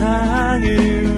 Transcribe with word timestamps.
세상을 0.00 1.09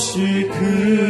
없이 0.00 0.48
그 0.48 1.09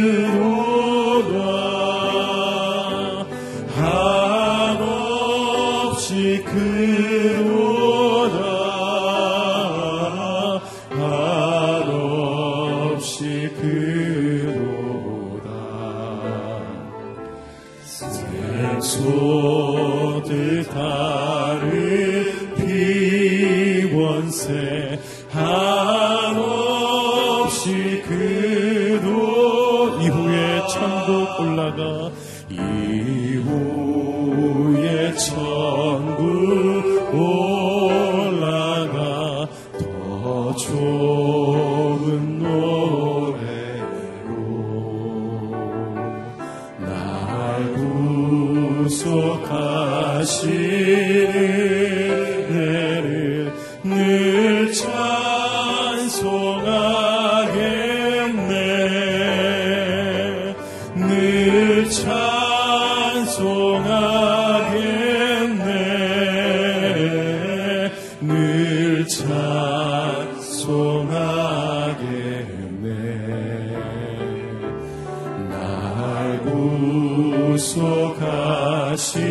구속하신 77.51 79.21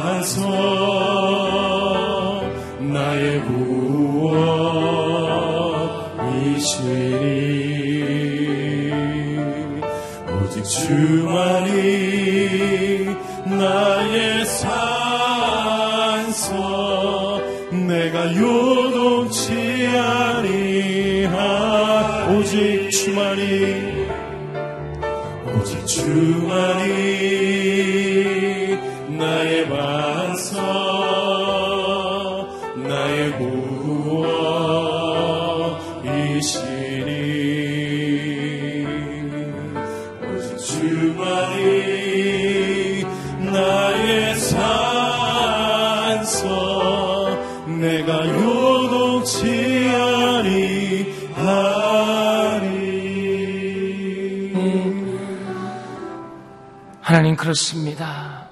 그렇습니다. 57.44 58.48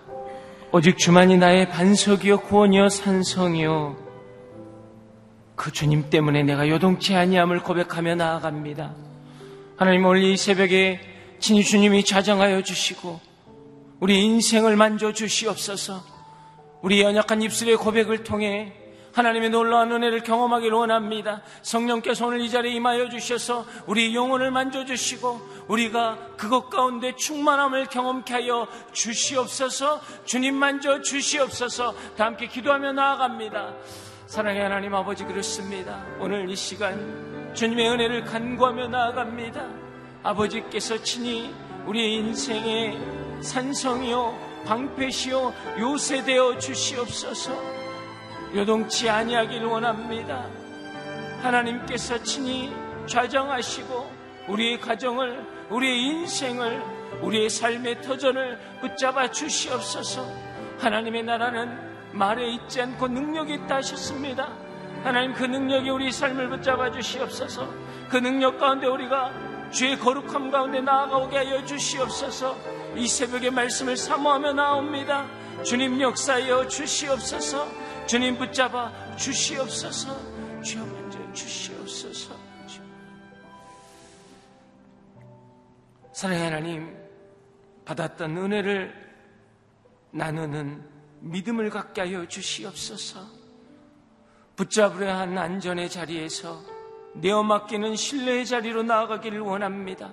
오직 0.71 0.99
주만이 0.99 1.39
나의 1.39 1.71
반석이요 1.71 2.41
구원이요 2.41 2.91
산성이요 2.91 3.97
그 5.57 5.73
주님 5.73 6.11
때문에 6.11 6.43
내가 6.43 6.69
요동치 6.69 7.15
아니함을 7.15 7.63
고백하며 7.63 8.17
나아갑니다. 8.17 8.95
하나님 9.79 10.05
오늘 10.05 10.23
이 10.25 10.37
새벽에 10.37 11.01
친히 11.39 11.65
주님이 11.65 12.05
좌정하여 12.05 12.63
주시고 12.63 13.19
우리 14.01 14.23
인생을 14.25 14.77
만져 14.77 15.15
주시옵소서. 15.15 16.05
우리 16.83 17.01
연약한 17.01 17.41
입술의 17.41 17.79
고백을 17.79 18.25
통해 18.25 18.75
하나님의 19.13 19.51
놀라운 19.51 19.93
은혜를 19.93 20.23
경험하기를 20.23 20.77
원합니다. 20.77 21.43
성령께서 21.63 22.27
오늘 22.27 22.41
이 22.41 22.51
자리에 22.51 22.73
임하여 22.73 23.11
주셔서 23.11 23.67
우리 23.87 24.15
영혼을 24.15 24.51
만져주시고 24.51 25.65
우리가 25.69 26.19
그것 26.37 26.71
가운데 26.71 27.15
충만함을 27.15 27.87
경험케 27.87 28.33
하여 28.33 28.67
주시옵소서 28.93 30.01
주님 30.25 30.55
만져 30.55 31.03
주시옵소서 31.03 31.95
다 32.17 32.27
함께 32.27 32.47
기도하며 32.47 32.93
나아갑니다. 32.93 33.75
사랑의 34.27 34.63
하나님 34.63 34.95
아버지 34.95 35.25
그렇습니다. 35.25 36.03
오늘 36.19 36.49
이 36.49 36.57
시간 36.57 37.53
주님의 37.55 37.91
은혜를 37.91 38.25
간구하며 38.25 38.89
나아갑니다. 38.89 39.67
아버지께서 40.23 41.03
친히 41.03 41.55
우리의 41.87 42.15
인생의 42.15 43.43
산성이요 43.43 44.63
방패시요 44.65 45.53
요새되어 45.81 46.59
주시옵소서 46.59 47.72
요동치 48.55 49.09
아니하기를 49.09 49.67
원합니다. 49.67 50.47
하나님께서 51.43 52.23
친히 52.23 52.73
좌정하시고 53.07 54.13
우리의 54.49 54.81
가정을, 54.81 55.45
우리의 55.71 56.03
인생을, 56.03 56.83
우리의 57.23 57.49
삶의 57.49 58.03
터전을 58.03 58.59
붙잡아 58.81 59.31
주시옵소서. 59.31 60.27
하나님의 60.79 61.23
나라는 61.23 61.93
말에 62.13 62.53
있지 62.55 62.83
않고 62.83 63.09
능력이 63.09 63.55
있다 63.55 63.77
하셨습니다. 63.77 64.53
하나님 65.03 65.33
그 65.33 65.45
능력이 65.45 65.91
우리 65.91 66.13
삶을 66.13 66.49
붙잡아 66.51 66.91
주시옵소서. 66.93 67.69
그 68.09 68.19
능력 68.19 68.59
가운데 68.59 68.87
우리가 68.87 69.33
주의 69.71 69.99
거룩함 69.99 70.51
가운데 70.51 70.81
나아가오게 70.81 71.37
하여 71.37 71.65
주시옵소서. 71.65 72.57
이 72.97 73.07
새벽에 73.09 73.51
말씀을 73.51 73.97
사모하며 73.97 74.53
나옵니다. 74.53 75.27
주님 75.65 76.01
역사여 76.01 76.69
주시옵소서. 76.69 77.67
주님 78.07 78.37
붙잡아 78.37 79.17
주시옵소서. 79.17 80.63
주여 80.63 80.85
먼저 80.85 81.33
주시옵소서. 81.33 82.37
사랑의 86.13 86.43
하나님, 86.45 86.97
받았던 87.85 88.37
은혜를 88.37 88.93
나누는 90.11 90.85
믿음을 91.21 91.71
갖게 91.71 92.03
하여 92.03 92.27
주시옵소서. 92.29 93.21
붙잡으려 94.57 95.17
한 95.17 95.39
안전의 95.39 95.89
자리에서 95.89 96.61
내어 97.15 97.43
맡기는 97.43 97.97
신뢰의 97.97 98.47
자리로 98.47 98.83
나아가기를 98.83 99.41
원합니다. 99.41 100.13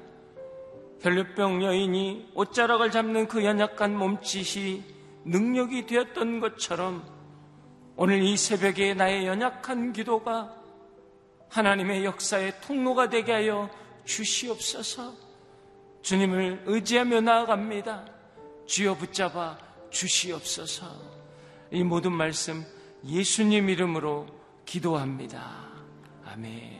혈류병 1.01 1.63
여인이 1.63 2.31
옷자락을 2.33 2.91
잡는 2.91 3.27
그 3.27 3.43
연약한 3.43 3.95
몸짓이 3.95 4.83
능력이 5.25 5.85
되었던 5.85 6.39
것처럼 6.39 7.18
오늘 8.01 8.23
이 8.23 8.37
새벽에 8.37 8.93
나의 8.93 9.25
연약한 9.25 9.91
기도가 9.91 10.55
하나님의 11.49 12.05
역사의 12.05 12.61
통로가 12.61 13.09
되게 13.09 13.33
하여 13.33 13.69
주시옵소서 14.05 15.13
주님을 16.01 16.63
의지하며 16.65 17.19
나아갑니다. 17.19 18.05
주여 18.65 18.95
붙잡아 18.95 19.57
주시옵소서 19.89 20.85
이 21.71 21.83
모든 21.83 22.13
말씀 22.13 22.63
예수님 23.05 23.67
이름으로 23.67 24.27
기도합니다. 24.63 25.67
아멘. 26.23 26.79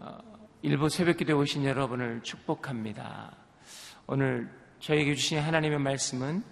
어, 0.00 0.18
일부 0.62 0.88
새벽 0.88 1.18
기도에 1.18 1.36
오신 1.36 1.64
여러분을 1.64 2.24
축복합니다. 2.24 3.30
오늘 4.08 4.52
저에게 4.80 5.14
주신 5.14 5.38
하나님의 5.38 5.78
말씀은 5.78 6.42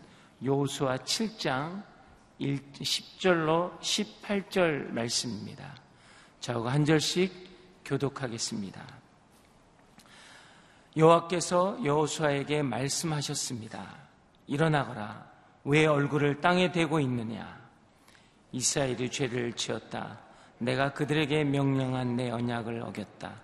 요수와 0.44 0.98
7장 0.98 1.95
10절로 2.40 3.78
18절 3.80 4.90
말씀입니다. 4.90 5.74
저하고 6.40 6.68
한 6.68 6.84
절씩 6.84 7.32
교독하겠습니다. 7.84 8.84
여호와께서 10.96 11.78
여호수아에게 11.84 12.62
말씀하셨습니다. 12.62 13.86
일어나거라. 14.46 15.30
왜 15.64 15.86
얼굴을 15.86 16.40
땅에 16.40 16.72
대고 16.72 17.00
있느냐? 17.00 17.60
이스라엘이 18.52 19.10
죄를 19.10 19.52
지었다. 19.52 20.18
내가 20.58 20.92
그들에게 20.92 21.44
명령한 21.44 22.16
내 22.16 22.30
언약을 22.30 22.80
어겼다. 22.82 23.34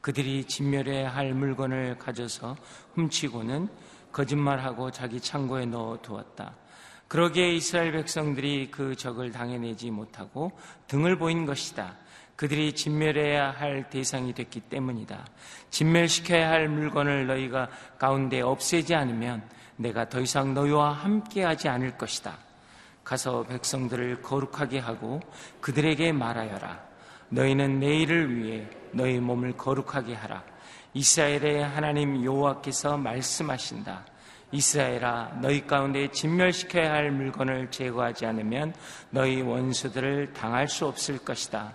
그들이 0.00 0.44
진멸해야 0.44 1.14
할 1.14 1.32
물건을 1.34 1.98
가져서 1.98 2.56
훔치고는 2.94 3.68
거짓말하고 4.12 4.90
자기 4.90 5.20
창고에 5.20 5.66
넣어 5.66 5.98
두었다. 6.02 6.54
그러기에 7.10 7.54
이스라엘 7.54 7.90
백성들이 7.90 8.68
그 8.70 8.94
적을 8.94 9.32
당해내지 9.32 9.90
못하고 9.90 10.52
등을 10.86 11.18
보인 11.18 11.44
것이다. 11.44 11.96
그들이 12.36 12.72
진멸해야 12.72 13.50
할 13.50 13.90
대상이 13.90 14.32
됐기 14.32 14.60
때문이다. 14.60 15.26
진멸시켜야 15.70 16.48
할 16.48 16.68
물건을 16.68 17.26
너희가 17.26 17.68
가운데 17.98 18.40
없애지 18.40 18.94
않으면 18.94 19.42
내가 19.74 20.08
더 20.08 20.20
이상 20.20 20.54
너희와 20.54 20.92
함께하지 20.92 21.68
않을 21.68 21.98
것이다. 21.98 22.38
가서 23.02 23.42
백성들을 23.42 24.22
거룩하게 24.22 24.78
하고 24.78 25.18
그들에게 25.60 26.12
말하여라. 26.12 26.80
너희는 27.30 27.80
내일을 27.80 28.36
위해 28.36 28.70
너희 28.92 29.18
몸을 29.18 29.56
거룩하게 29.56 30.14
하라. 30.14 30.44
이스라엘의 30.94 31.64
하나님 31.64 32.24
여호와께서 32.24 32.98
말씀하신다. 32.98 34.06
이스라엘아 34.52 35.38
너희 35.40 35.66
가운데 35.66 36.08
진멸시켜야 36.10 36.92
할 36.92 37.10
물건을 37.10 37.70
제거하지 37.70 38.26
않으면 38.26 38.74
너희 39.10 39.42
원수들을 39.42 40.32
당할 40.32 40.68
수 40.68 40.86
없을 40.86 41.18
것이다. 41.18 41.74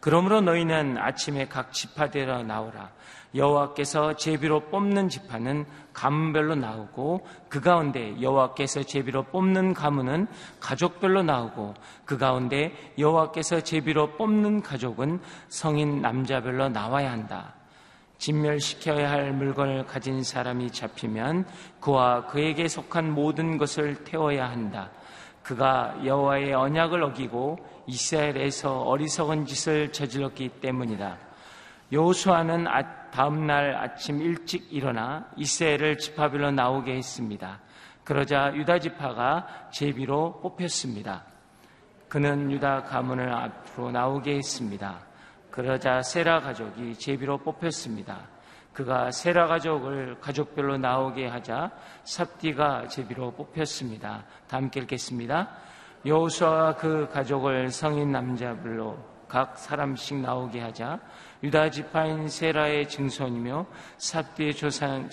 그러므로 0.00 0.40
너희는 0.42 0.98
아침에 0.98 1.48
각 1.48 1.72
지파대로 1.72 2.42
나오라. 2.42 2.90
여호와께서 3.34 4.16
제비로 4.16 4.60
뽑는 4.68 5.08
지파는 5.08 5.64
가문별로 5.92 6.54
나오고 6.54 7.26
그 7.48 7.60
가운데 7.60 8.14
여호와께서 8.20 8.84
제비로 8.84 9.24
뽑는 9.24 9.74
가문은 9.74 10.28
가족별로 10.60 11.22
나오고 11.22 11.74
그 12.04 12.16
가운데 12.16 12.72
여호와께서 12.98 13.62
제비로 13.62 14.16
뽑는 14.16 14.62
가족은 14.62 15.20
성인 15.48 16.00
남자별로 16.00 16.68
나와야 16.68 17.10
한다. 17.10 17.54
진멸시켜야 18.18 19.10
할 19.10 19.32
물건을 19.32 19.86
가진 19.86 20.22
사람이 20.22 20.70
잡히면 20.70 21.46
그와 21.80 22.26
그에게 22.26 22.68
속한 22.68 23.12
모든 23.12 23.58
것을 23.58 24.04
태워야 24.04 24.48
한다. 24.48 24.90
그가 25.42 25.96
여호와의 26.04 26.54
언약을 26.54 27.02
어기고 27.02 27.58
이스라엘에서 27.86 28.80
어리석은 28.82 29.44
짓을 29.46 29.92
저질렀기 29.92 30.48
때문이다. 30.60 31.18
여호수아는 31.92 32.66
아, 32.66 33.10
다음 33.10 33.46
날 33.46 33.76
아침 33.76 34.20
일찍 34.22 34.72
일어나 34.72 35.28
이스라엘을 35.36 35.98
지파별로 35.98 36.50
나오게 36.50 36.96
했습니다. 36.96 37.60
그러자 38.04 38.52
유다 38.54 38.78
지파가 38.80 39.68
제비로 39.70 40.40
뽑혔습니다. 40.40 41.24
그는 42.08 42.50
유다 42.50 42.84
가문을 42.84 43.32
앞으로 43.32 43.90
나오게 43.90 44.36
했습니다. 44.36 45.00
그러자 45.54 46.02
세라 46.02 46.40
가족이 46.40 46.98
제비로 46.98 47.38
뽑혔습니다. 47.38 48.26
그가 48.72 49.12
세라 49.12 49.46
가족을 49.46 50.18
가족별로 50.20 50.78
나오게 50.78 51.28
하자 51.28 51.70
삽디가 52.02 52.88
제비로 52.88 53.30
뽑혔습니다. 53.30 54.24
다 54.48 54.56
함께 54.56 54.80
읽겠습니다. 54.80 55.48
여호수아와 56.04 56.74
그 56.74 57.08
가족을 57.12 57.70
성인 57.70 58.10
남자별로 58.10 58.98
각 59.28 59.56
사람씩 59.56 60.22
나오게 60.22 60.60
하자 60.60 60.98
유다 61.44 61.70
지파인 61.70 62.28
세라의 62.28 62.88
증손이며 62.88 63.64
삽디의 63.98 64.54
조상 64.54 65.08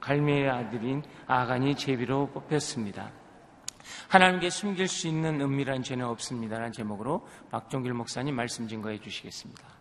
갈미의 0.00 0.48
아들인 0.48 1.02
아간이 1.26 1.74
제비로 1.74 2.28
뽑혔습니다. 2.28 3.17
하나님께 4.08 4.50
숨길 4.50 4.88
수 4.88 5.08
있는 5.08 5.40
은밀한 5.40 5.82
죄는 5.82 6.04
없습니다라는 6.06 6.72
제목으로 6.72 7.26
박종길 7.50 7.92
목사님 7.94 8.34
말씀 8.34 8.68
증거해 8.68 9.00
주시겠습니다. 9.00 9.78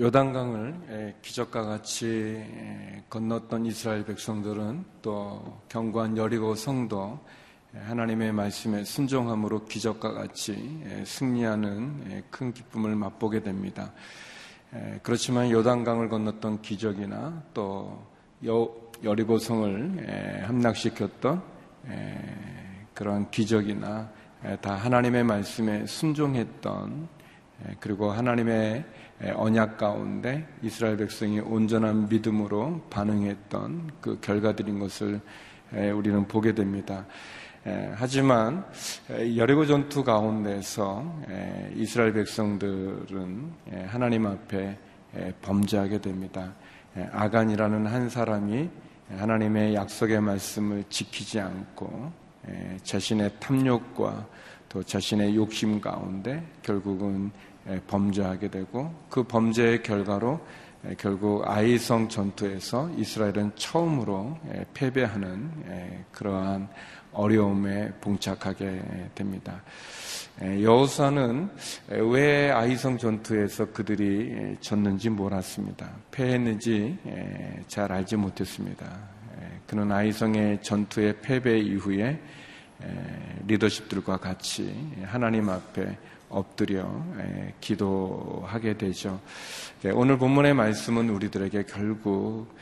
요단강을 0.00 1.18
기적과 1.20 1.62
같이 1.62 2.42
건넜던 3.10 3.66
이스라엘 3.66 4.06
백성들은 4.06 4.84
또 5.02 5.60
경관 5.68 6.16
여리고 6.16 6.54
성도 6.54 7.20
하나님의 7.72 8.32
말씀에 8.32 8.82
순종함으로 8.82 9.64
기적과 9.66 10.12
같이 10.12 10.82
승리하는 11.04 12.24
큰 12.30 12.52
기쁨을 12.52 12.96
맛보게 12.96 13.42
됩니다. 13.42 13.92
그렇지만 15.02 15.50
요단강을 15.50 16.08
건넜던 16.08 16.62
기적이나 16.62 17.42
또 17.54 18.06
여리고성을 19.04 20.44
함락시켰던 20.46 21.42
그런 22.92 23.30
기적이나 23.30 24.10
다 24.60 24.74
하나님의 24.74 25.22
말씀에 25.22 25.86
순종했던 25.86 27.08
그리고 27.78 28.10
하나님의 28.10 28.84
언약 29.36 29.76
가운데 29.76 30.48
이스라엘 30.62 30.96
백성이 30.96 31.38
온전한 31.38 32.08
믿음으로 32.08 32.80
반응했던 32.90 33.90
그 34.00 34.18
결과들인 34.20 34.80
것을 34.80 35.20
우리는 35.94 36.26
보게 36.26 36.54
됩니다. 36.54 37.06
하지만 37.94 38.64
여리고 39.36 39.66
전투 39.66 40.02
가운데서 40.02 41.20
이스라엘 41.74 42.12
백성들은 42.14 43.52
하나님 43.86 44.26
앞에 44.26 44.78
범죄하게 45.42 46.00
됩니다. 46.00 46.54
아간이라는 47.12 47.86
한 47.86 48.08
사람이 48.08 48.68
하나님의 49.18 49.74
약속의 49.74 50.20
말씀을 50.20 50.84
지키지 50.88 51.40
않고 51.40 52.12
자신의 52.82 53.32
탐욕과 53.40 54.26
또 54.68 54.82
자신의 54.82 55.36
욕심 55.36 55.80
가운데 55.80 56.42
결국은 56.62 57.30
범죄하게 57.88 58.48
되고 58.48 58.94
그 59.10 59.22
범죄의 59.24 59.82
결과로 59.82 60.40
결국 60.96 61.46
아이성 61.46 62.08
전투에서 62.08 62.88
이스라엘은 62.96 63.52
처음으로 63.56 64.38
패배하는 64.72 66.06
그러한 66.10 66.68
어려움에 67.12 67.92
봉착하게 68.00 68.82
됩니다. 69.14 69.62
여호사는 70.40 71.50
왜 72.10 72.50
아이성 72.50 72.96
전투에서 72.98 73.72
그들이 73.72 74.56
졌는지 74.60 75.10
몰랐습니다. 75.10 75.90
패했는지 76.10 76.96
잘 77.68 77.92
알지 77.92 78.16
못했습니다. 78.16 78.86
그는 79.66 79.92
아이성의 79.92 80.62
전투의 80.62 81.20
패배 81.20 81.58
이후에 81.58 82.18
리더십들과 83.46 84.16
같이 84.16 84.74
하나님 85.04 85.50
앞에 85.50 85.96
엎드려 86.30 86.88
기도하게 87.60 88.78
되죠. 88.78 89.20
오늘 89.92 90.16
본문의 90.16 90.54
말씀은 90.54 91.10
우리들에게 91.10 91.64
결국 91.64 92.54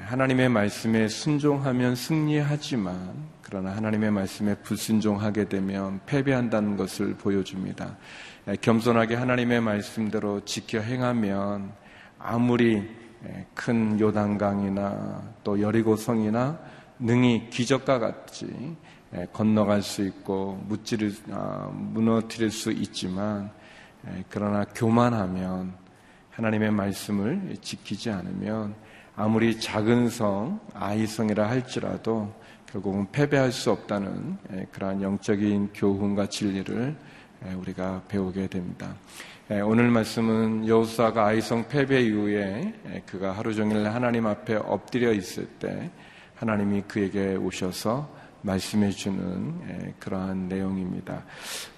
하나님의 0.00 0.48
말씀에 0.48 1.08
순종하면 1.08 1.94
승리하지만 1.94 3.14
그러나 3.42 3.76
하나님의 3.76 4.10
말씀에 4.10 4.56
불순종하게 4.56 5.48
되면 5.48 6.00
패배한다는 6.06 6.76
것을 6.76 7.14
보여줍니다. 7.14 7.96
겸손하게 8.60 9.14
하나님의 9.14 9.60
말씀대로 9.60 10.44
지켜 10.44 10.80
행하면 10.80 11.72
아무리 12.18 12.88
큰 13.54 13.98
요단강이나 14.00 15.34
또 15.44 15.60
여리고성이나 15.60 16.58
능히 16.98 17.50
기적과 17.50 17.98
같이 17.98 18.76
건너갈 19.32 19.82
수 19.82 20.04
있고 20.04 20.62
무찌를 20.66 21.12
아, 21.30 21.70
무너뜨릴 21.72 22.50
수 22.50 22.72
있지만 22.72 23.50
그러나 24.28 24.64
교만하면 24.64 25.74
하나님의 26.30 26.70
말씀을 26.70 27.56
지키지 27.60 28.10
않으면 28.10 28.74
아무리 29.18 29.58
작은 29.58 30.10
성 30.10 30.60
아이성이라 30.74 31.48
할지라도 31.48 32.30
결국은 32.66 33.10
패배할 33.10 33.50
수 33.50 33.70
없다는 33.70 34.36
그러한 34.72 35.00
영적인 35.00 35.70
교훈과 35.72 36.26
진리를 36.28 36.94
우리가 37.56 38.02
배우게 38.08 38.48
됩니다. 38.48 38.94
오늘 39.64 39.90
말씀은 39.90 40.68
여호수아가 40.68 41.28
아이성 41.28 41.66
패배 41.68 42.02
이후에 42.02 42.74
그가 43.06 43.32
하루 43.32 43.54
종일 43.54 43.86
하나님 43.86 44.26
앞에 44.26 44.56
엎드려 44.56 45.14
있을 45.14 45.46
때 45.46 45.90
하나님이 46.34 46.82
그에게 46.86 47.36
오셔서 47.36 48.14
말씀해 48.42 48.90
주는 48.90 49.94
그러한 49.98 50.48
내용입니다. 50.48 51.24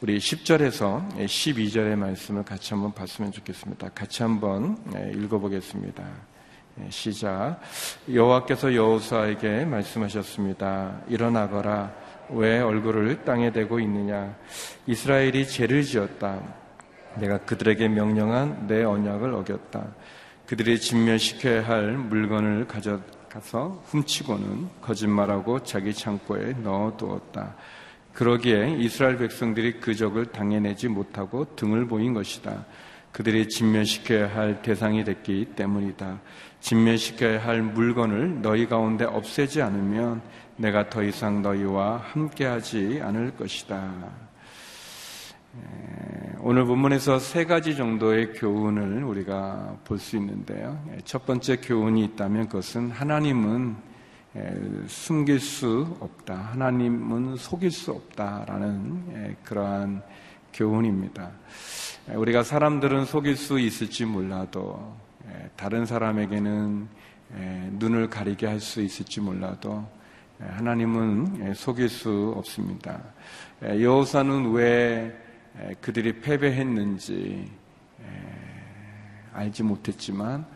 우리 0.00 0.18
10절에서 0.18 1.16
12절의 1.16 1.95
말씀을 1.95 2.42
같이 2.42 2.75
한번 2.75 2.92
봤으면 2.92 3.30
좋겠습니다. 3.30 3.90
같이 3.90 4.25
한번 4.25 4.76
읽어보겠습니다. 5.14 6.04
시작. 6.90 7.61
여호와께서 8.12 8.75
여호수아에게 8.75 9.64
말씀하셨습니다. 9.64 11.00
일어나거라. 11.08 11.92
왜 12.30 12.61
얼굴을 12.61 13.25
땅에 13.25 13.52
대고 13.52 13.80
있느냐? 13.80 14.35
이스라엘이 14.87 15.47
죄를 15.47 15.82
지었다. 15.82 16.40
내가 17.16 17.38
그들에게 17.38 17.88
명령한 17.88 18.66
내 18.66 18.85
언약을 18.85 19.35
어겼다. 19.35 19.87
그들이 20.47 20.80
진멸시켜야 20.80 21.66
할 21.66 21.92
물건을 21.92 22.66
가져 22.66 23.00
가서 23.28 23.82
훔치고는 23.87 24.68
거짓말하고 24.80 25.62
자기 25.62 25.92
창고에 25.92 26.54
넣어두었다. 26.62 27.54
그러기에 28.14 28.76
이스라엘 28.78 29.16
백성들이 29.18 29.80
그 29.80 29.94
적을 29.94 30.26
당해내지 30.26 30.88
못하고 30.88 31.54
등을 31.54 31.87
보인 31.87 32.14
것이다. 32.14 32.64
그들이 33.12 33.49
진멸시켜야 33.49 34.35
할 34.35 34.62
대상이 34.62 35.05
됐기 35.05 35.53
때문이다. 35.57 36.21
진멸시켜야 36.61 37.45
할 37.45 37.62
물건을 37.62 38.43
너희 38.43 38.67
가운데 38.67 39.05
없애지 39.05 39.62
않으면 39.62 40.23
내가 40.57 40.88
더 40.91 41.03
이상 41.03 41.43
너희와 41.43 41.99
함께하지 41.99 43.00
않을 43.03 43.37
것이다. 43.37 43.93
오늘 46.41 46.65
본문에서 46.65 47.19
세 47.19 47.45
가지 47.45 47.75
정도의 47.77 48.33
교훈을 48.35 49.03
우리가 49.03 49.77
볼 49.85 49.99
수 49.99 50.17
있는데요. 50.17 50.81
첫 51.05 51.27
번째 51.27 51.57
교훈이 51.57 52.05
있다면 52.05 52.49
그것은 52.49 52.91
하나님은 52.91 53.77
숨길 54.87 55.41
수 55.41 55.97
없다. 56.00 56.35
하나님은 56.37 57.37
속일 57.37 57.71
수 57.71 57.93
없다라는 57.93 59.37
그러한 59.45 60.03
교훈입니다. 60.53 61.31
우리가 62.15 62.43
사람들은 62.43 63.05
속일 63.05 63.37
수 63.37 63.59
있을지 63.59 64.07
몰라도 64.07 64.97
다른 65.57 65.85
사람에게는 65.85 66.88
눈을 67.73 68.09
가리게 68.09 68.47
할 68.47 68.61
수 68.61 68.81
있을지 68.81 69.21
몰라도 69.21 69.87
하나님은 70.38 71.53
속일 71.55 71.88
수 71.88 72.33
없습니다. 72.37 73.03
여호사는 73.62 74.53
왜 74.53 75.15
그들이 75.81 76.21
패배했는지 76.21 77.50
알지 79.35 79.62
못했지만 79.62 80.47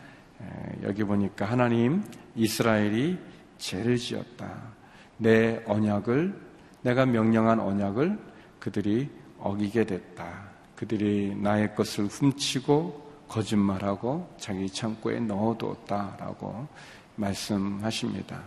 여기 0.81 1.03
보니까 1.03 1.45
하나님 1.45 2.03
이스라엘이 2.35 3.19
죄를 3.59 3.97
지었다. 3.97 4.73
내 5.17 5.61
언약을 5.67 6.33
내가 6.81 7.05
명령한 7.05 7.59
언약을 7.59 8.17
그들이 8.59 9.09
어기게 9.37 9.85
됐다. 9.85 10.42
그들이 10.83 11.33
나의 11.37 11.75
것을 11.75 12.07
훔치고 12.07 13.13
거짓말하고 13.29 14.35
자기 14.37 14.69
창고에 14.69 15.21
넣어두었다라고 15.21 16.67
말씀하십니다. 17.15 18.41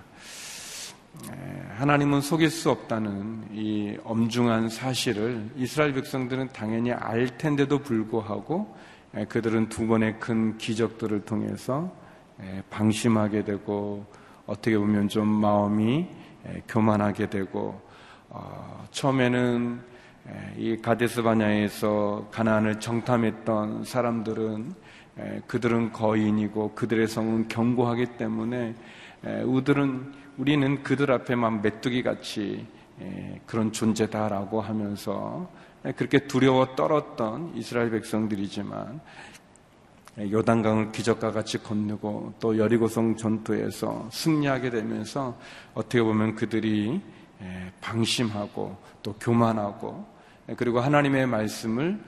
하나님은 1.76 2.20
속일 2.20 2.50
수 2.50 2.70
없다는 2.70 3.48
이 3.54 3.96
엄중한 4.04 4.68
사실을 4.68 5.48
이스라엘 5.56 5.94
백성들은 5.94 6.48
당연히 6.52 6.92
알 6.92 7.38
텐데도 7.38 7.78
불구하고 7.78 8.76
그들은 9.30 9.70
두 9.70 9.86
번의 9.86 10.20
큰 10.20 10.58
기적들을 10.58 11.24
통해서 11.24 11.90
방심하게 12.68 13.44
되고 13.44 14.04
어떻게 14.44 14.76
보면 14.76 15.08
좀 15.08 15.26
마음이 15.26 16.06
교만하게 16.68 17.30
되고 17.30 17.80
어, 18.28 18.84
처음에는 18.90 19.95
이 20.56 20.76
가데스 20.76 21.22
바냐에서 21.22 22.28
가나안을 22.30 22.80
정탐했던 22.80 23.84
사람들은 23.84 24.74
그들은 25.46 25.92
거인이고 25.92 26.74
그들의 26.74 27.06
성은 27.08 27.48
견고하기 27.48 28.16
때문에 28.18 28.74
우들은 29.44 30.12
우리는 30.38 30.82
그들 30.82 31.10
앞에만 31.10 31.62
메뚜기 31.62 32.02
같이 32.02 32.66
예, 33.00 33.40
그런 33.46 33.72
존재다라고 33.72 34.60
하면서 34.60 35.50
그렇게 35.96 36.26
두려워 36.26 36.74
떨었던 36.74 37.52
이스라엘 37.54 37.90
백성들이지만 37.90 39.00
요단강을 40.18 40.92
기적과 40.92 41.30
같이 41.30 41.62
건너고 41.62 42.34
또 42.40 42.56
여리고성 42.56 43.16
전투에서 43.16 44.08
승리하게 44.10 44.70
되면서 44.70 45.38
어떻게 45.74 46.02
보면 46.02 46.34
그들이 46.34 47.00
예, 47.42 47.72
방심하고 47.80 48.76
또 49.02 49.12
교만하고 49.14 50.15
그리고 50.56 50.80
하나님의 50.80 51.26
말씀을 51.26 51.98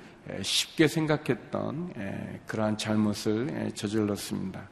쉽게 0.43 0.87
생각했던 0.87 1.93
그러한 2.47 2.77
잘못을 2.77 3.73
저질렀습니다. 3.75 4.69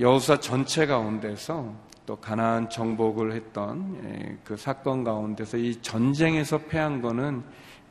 여호사 0.00 0.38
전체 0.40 0.86
가운데서 0.86 1.74
또 2.04 2.16
가나안 2.16 2.68
정복을 2.68 3.32
했던 3.32 4.38
그 4.44 4.56
사건 4.56 5.04
가운데서 5.04 5.56
이 5.56 5.80
전쟁에서 5.80 6.58
패한 6.58 7.00
거는 7.00 7.42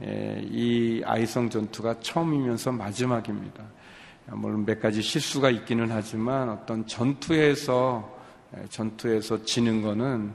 이 0.01 1.01
아이성 1.05 1.49
전투가 1.49 1.99
처음이면서 2.01 2.71
마지막입니다. 2.71 3.63
물론 4.27 4.65
몇 4.65 4.79
가지 4.79 5.01
실수가 5.01 5.49
있기는 5.49 5.89
하지만 5.89 6.49
어떤 6.49 6.85
전투에서 6.85 8.17
전투에서 8.69 9.43
지는 9.43 9.81
거는 9.81 10.33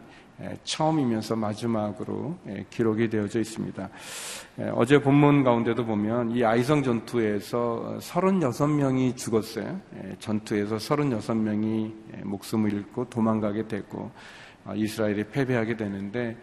처음이면서 0.64 1.36
마지막으로 1.36 2.36
기록이 2.70 3.08
되어져 3.08 3.40
있습니다. 3.40 3.88
어제 4.72 5.00
본문 5.00 5.44
가운데도 5.44 5.84
보면 5.86 6.30
이 6.32 6.44
아이성 6.44 6.82
전투에서 6.82 7.98
36명이 8.00 9.16
죽었어요. 9.16 9.80
전투에서 10.18 10.76
36명이 10.76 12.24
목숨을 12.24 12.72
잃고 12.72 13.08
도망가게 13.10 13.68
됐고 13.68 14.10
어, 14.66 14.74
이스라엘이 14.74 15.24
패배하게 15.24 15.76
되는데 15.76 16.36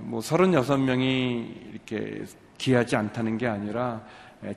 뭐 0.00 0.20
36명이 0.20 1.72
이렇게 1.72 2.24
귀하지 2.58 2.96
않다는 2.96 3.38
게 3.38 3.46
아니라 3.46 4.02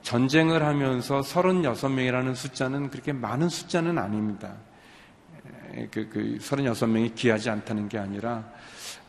전쟁을 0.02 0.62
하면서 0.62 1.20
36명이라는 1.20 2.34
숫자는 2.34 2.90
그렇게 2.90 3.12
많은 3.12 3.48
숫자는 3.48 3.98
아닙니다. 3.98 4.54
그, 5.90 6.08
그 6.08 6.38
36명이 6.40 7.14
귀하지 7.14 7.50
않다는 7.50 7.88
게 7.88 7.98
아니라 7.98 8.44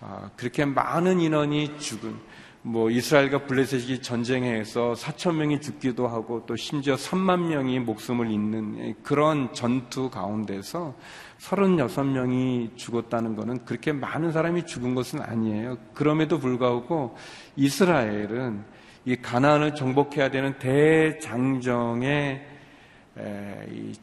아, 0.02 0.30
그렇게 0.36 0.66
많은 0.66 1.20
인원이 1.20 1.78
죽은 1.80 2.16
뭐 2.62 2.90
이스라엘과 2.90 3.46
블레셋이 3.46 4.02
전쟁에서 4.02 4.94
4천 4.94 5.36
명이 5.36 5.62
죽기도 5.62 6.10
하고 6.10 6.46
또 6.46 6.58
심지어 6.58 6.96
3만 6.96 7.48
명이 7.48 7.80
목숨을 7.80 8.30
잃는 8.30 8.96
그런 9.02 9.54
전투 9.54 10.10
가운데서 10.10 10.94
36명이 11.40 12.76
죽었다는 12.76 13.38
것은 13.38 13.64
그렇게 13.64 13.94
많은 13.94 14.34
사람이 14.34 14.66
죽은 14.66 14.94
것은 14.94 15.22
아니에요. 15.22 15.78
그럼에도 15.94 16.38
불구하고 16.38 17.16
이스라엘은 17.56 18.66
이 19.06 19.16
가나안을 19.16 19.76
정복해야 19.76 20.30
되는 20.30 20.60
대장정의 20.60 22.46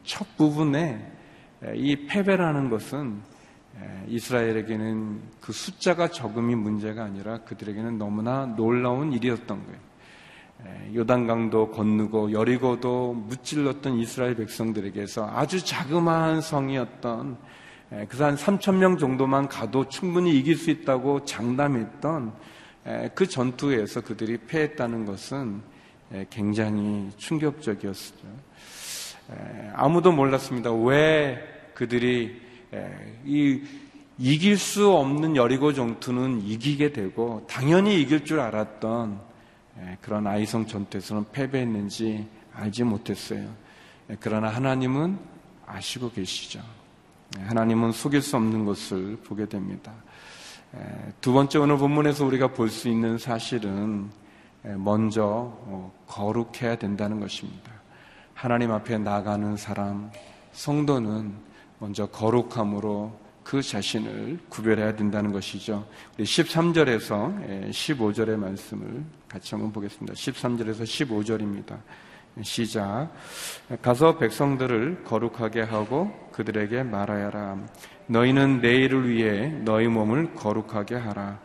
첫 0.03 0.35
부분에 0.35 1.16
이 1.75 2.05
패배라는 2.07 2.69
것은 2.69 3.21
이스라엘에게는 4.07 5.21
그 5.41 5.51
숫자가 5.51 6.09
적음이 6.09 6.55
문제가 6.55 7.03
아니라 7.03 7.39
그들에게는 7.39 7.97
너무나 7.97 8.45
놀라운 8.45 9.13
일이었던 9.13 9.63
거예요. 9.65 9.87
요단강도 10.95 11.71
건너고 11.71 12.31
여리고도 12.31 13.13
무찔렀던 13.13 13.97
이스라엘 13.99 14.35
백성들에게서 14.35 15.29
아주 15.31 15.63
자그마한 15.63 16.41
성이었던 16.41 17.37
그한 18.09 18.35
3천 18.35 18.75
명 18.77 18.97
정도만 18.97 19.47
가도 19.47 19.87
충분히 19.87 20.37
이길 20.37 20.55
수 20.55 20.71
있다고 20.71 21.25
장담했던 21.25 22.33
그 23.13 23.27
전투에서 23.27 24.01
그들이 24.01 24.37
패했다는 24.47 25.05
것은 25.05 25.61
굉장히 26.29 27.11
충격적이었죠. 27.17 28.46
아무도 29.73 30.11
몰랐습니다. 30.11 30.71
왜 30.71 31.37
그들이 31.73 32.41
이 33.25 33.61
이길 34.19 34.57
수 34.57 34.91
없는 34.91 35.35
여리고 35.35 35.73
전투는 35.73 36.41
이기게 36.43 36.91
되고 36.91 37.45
당연히 37.47 38.01
이길 38.01 38.25
줄 38.25 38.39
알았던 38.39 39.19
그런 40.01 40.25
아이성 40.25 40.65
전투에서는 40.65 41.25
패배했는지 41.31 42.27
알지 42.53 42.83
못했어요. 42.83 43.47
그러나 44.19 44.47
하나님은 44.49 45.19
아시고 45.67 46.11
계시죠. 46.11 46.61
하나님은 47.39 47.91
속일 47.91 48.21
수 48.21 48.37
없는 48.37 48.65
것을 48.65 49.17
보게 49.17 49.45
됩니다. 49.45 49.91
두 51.21 51.33
번째 51.33 51.59
오늘 51.59 51.77
본문에서 51.77 52.25
우리가 52.25 52.47
볼 52.53 52.69
수 52.69 52.89
있는 52.89 53.17
사실은 53.17 54.09
먼저 54.63 55.23
어, 55.23 55.93
거룩해야 56.07 56.75
된다는 56.77 57.19
것입니다. 57.19 57.71
하나님 58.37 58.71
앞에 58.71 58.99
나가는 58.99 59.57
사람, 59.57 60.11
성도는 60.51 61.33
먼저 61.79 62.05
거룩함으로 62.05 63.19
그 63.43 63.63
자신을 63.63 64.37
구별해야 64.47 64.95
된다는 64.95 65.31
것이죠. 65.31 65.87
13절에서 66.19 67.71
15절의 67.71 68.33
예, 68.33 68.35
말씀을 68.35 69.03
같이 69.27 69.55
한번 69.55 69.73
보겠습니다. 69.73 70.13
13절에서 70.13 70.83
15절입니다. 70.83 71.79
시작. 72.43 73.09
가서 73.81 74.19
백성들을 74.19 75.03
거룩하게 75.03 75.61
하고 75.61 76.11
그들에게 76.31 76.83
말하여라. 76.83 77.57
너희는 78.05 78.61
내일을 78.61 79.09
위해 79.09 79.47
너희 79.65 79.87
몸을 79.87 80.35
거룩하게 80.35 80.93
하라. 80.93 81.39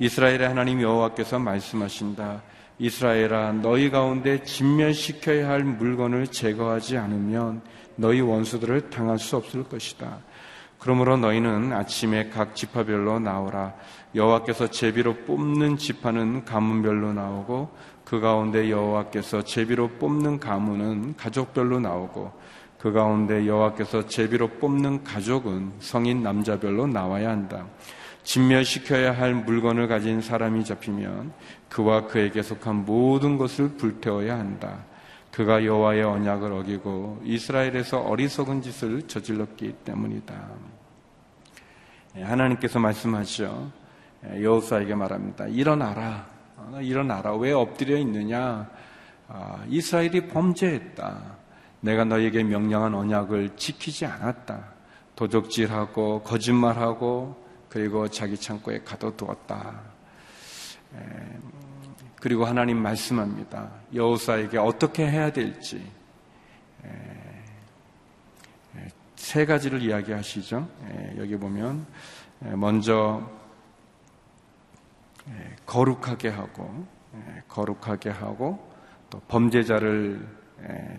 이스라엘의 0.00 0.48
하나님 0.48 0.82
여호와께서 0.82 1.38
말씀하신다. 1.38 2.42
이스라엘아 2.82 3.52
너희 3.62 3.90
가운데 3.90 4.42
진멸시켜야 4.42 5.48
할 5.48 5.62
물건을 5.62 6.26
제거하지 6.26 6.98
않으면 6.98 7.62
너희 7.94 8.20
원수들을 8.20 8.90
당할 8.90 9.20
수 9.20 9.36
없을 9.36 9.62
것이다. 9.62 10.18
그러므로 10.80 11.16
너희는 11.16 11.72
아침에 11.72 12.28
각 12.30 12.56
지파별로 12.56 13.20
나오라. 13.20 13.72
여호와께서 14.16 14.66
제비로 14.66 15.14
뽑는 15.26 15.76
지파는 15.76 16.44
가문별로 16.44 17.12
나오고 17.12 17.70
그 18.04 18.18
가운데 18.18 18.68
여호와께서 18.68 19.44
제비로 19.44 19.86
뽑는 20.00 20.40
가문은 20.40 21.14
가족별로 21.16 21.78
나오고 21.78 22.32
그 22.78 22.90
가운데 22.90 23.46
여호와께서 23.46 24.08
제비로 24.08 24.48
뽑는 24.58 25.04
가족은 25.04 25.74
성인 25.78 26.24
남자별로 26.24 26.88
나와야 26.88 27.30
한다. 27.30 27.64
진멸시켜야 28.24 29.16
할 29.16 29.34
물건을 29.34 29.88
가진 29.88 30.20
사람이 30.20 30.64
잡히면 30.64 31.32
그와 31.68 32.06
그에게 32.06 32.42
속한 32.42 32.84
모든 32.84 33.38
것을 33.38 33.76
불태워야 33.76 34.38
한다. 34.38 34.84
그가 35.32 35.64
여호와의 35.64 36.02
언약을 36.04 36.52
어기고 36.52 37.22
이스라엘에서 37.24 38.00
어리석은 38.00 38.62
짓을 38.62 39.08
저질렀기 39.08 39.72
때문이다. 39.84 40.34
예, 42.16 42.22
하나님께서 42.22 42.78
말씀하시죠. 42.78 43.72
예, 44.26 44.42
여호사에게 44.42 44.94
말합니다. 44.94 45.46
일어나라. 45.46 46.26
어, 46.58 46.78
일어나라. 46.82 47.34
왜 47.34 47.52
엎드려 47.52 47.96
있느냐? 47.96 48.68
아, 49.28 49.64
이스라엘이 49.68 50.28
범죄했다. 50.28 51.18
내가 51.80 52.04
너에게 52.04 52.42
명령한 52.44 52.94
언약을 52.94 53.56
지키지 53.56 54.04
않았다. 54.04 54.64
도적질하고 55.16 56.22
거짓말하고 56.22 57.41
그리고 57.72 58.06
자기 58.06 58.36
창고에 58.36 58.82
가둬두었다. 58.84 59.80
예, 60.94 61.38
그리고 62.20 62.44
하나님 62.44 62.76
말씀합니다. 62.76 63.70
여호사에게 63.94 64.58
어떻게 64.58 65.10
해야 65.10 65.32
될지 65.32 65.90
세 69.16 69.46
가지를 69.46 69.80
이야기하시죠. 69.80 70.68
여기 71.16 71.34
보면 71.38 71.86
먼저 72.40 73.26
거룩하게 75.64 76.28
하고 76.28 76.86
거룩하게 77.48 78.10
하고 78.10 78.70
또 79.08 79.18
범죄자를 79.28 80.28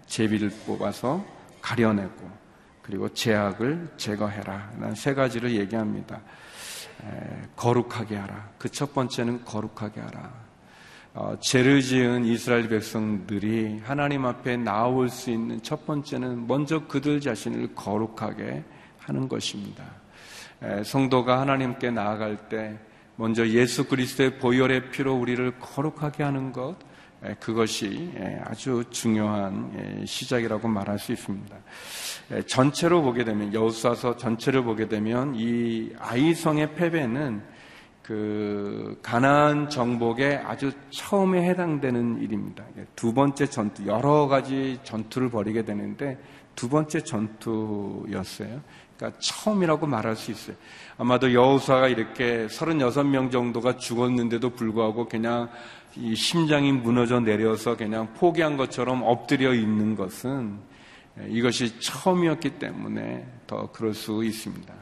제비를 0.07 0.49
뽑아서 0.65 1.23
가려내고 1.62 2.31
그리고 2.81 3.13
제약을 3.13 3.91
제거해라. 3.97 4.71
세 4.95 5.13
가지를 5.13 5.51
얘기합니다. 5.51 6.19
거룩하게 7.55 8.15
하라. 8.15 8.49
그 8.57 8.69
첫 8.69 8.93
번째는 8.93 9.45
거룩하게 9.45 10.01
하라. 10.01 10.43
어, 11.15 11.35
죄를 11.39 11.81
지은 11.81 12.25
이스라엘 12.25 12.67
백성들이 12.69 13.81
하나님 13.83 14.25
앞에 14.25 14.57
나올 14.57 15.09
수 15.09 15.29
있는 15.29 15.61
첫 15.61 15.85
번째는 15.85 16.47
먼저 16.47 16.87
그들 16.87 17.21
자신을 17.21 17.75
거룩하게 17.75 18.63
하는 18.97 19.27
것입니다. 19.29 19.83
에, 20.63 20.83
성도가 20.83 21.39
하나님께 21.39 21.91
나아갈 21.91 22.49
때 22.49 22.79
먼저 23.15 23.47
예수 23.47 23.87
그리스도의 23.87 24.39
보혈의 24.39 24.89
피로 24.89 25.13
우리를 25.13 25.59
거룩하게 25.59 26.23
하는 26.23 26.51
것 26.51 26.71
에, 26.71 26.75
그것이 27.39 28.12
에, 28.17 28.39
아주 28.43 28.83
중요한 28.89 30.03
시작이라고 30.05 30.67
말할 30.67 30.99
수 30.99 31.12
있습니다. 31.12 31.55
전체로 32.47 33.01
보게 33.01 33.23
되면 33.23 33.53
여호수아서 33.53 34.17
전체를 34.17 34.63
보게 34.63 34.88
되면 34.88 35.33
이 35.36 35.91
아이성의 35.99 36.75
패배는 36.75 37.41
그 38.03 38.99
가나안 39.01 39.69
정복의 39.69 40.38
아주 40.38 40.71
처음에 40.89 41.49
해당되는 41.49 42.21
일입니다. 42.21 42.65
두 42.95 43.13
번째 43.13 43.45
전투 43.45 43.86
여러 43.88 44.27
가지 44.27 44.77
전투를 44.83 45.29
벌이게 45.29 45.63
되는데 45.63 46.17
두 46.53 46.67
번째 46.67 47.01
전투였어요. 47.01 48.62
그러니까 48.97 49.19
처음이라고 49.19 49.88
말할 49.88 50.15
수 50.17 50.31
있어요. 50.31 50.55
아마도 50.97 51.33
여호수아가 51.33 51.88
이렇게 51.88 52.45
36명 52.47 53.31
정도가 53.31 53.77
죽었는데도 53.77 54.51
불구하고 54.51 55.07
그냥 55.07 55.49
이 55.95 56.15
심장이 56.15 56.71
무너져 56.71 57.19
내려서 57.19 57.77
그냥 57.77 58.13
포기한 58.13 58.58
것처럼 58.58 59.03
엎드려 59.03 59.53
있는 59.53 59.95
것은 59.95 60.58
이것이 61.29 61.79
처음이었기 61.79 62.51
때문에 62.51 63.27
더 63.45 63.71
그럴 63.71 63.93
수 63.93 64.23
있습니다. 64.23 64.73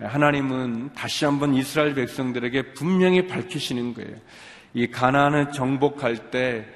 하나님은 0.00 0.90
다시 0.94 1.24
한번 1.24 1.54
이스라엘 1.54 1.94
백성들에게 1.94 2.74
분명히 2.74 3.26
밝히시는 3.26 3.94
거예요. 3.94 4.16
이 4.74 4.86
가나안을 4.86 5.52
정복할 5.52 6.30
때 6.30 6.66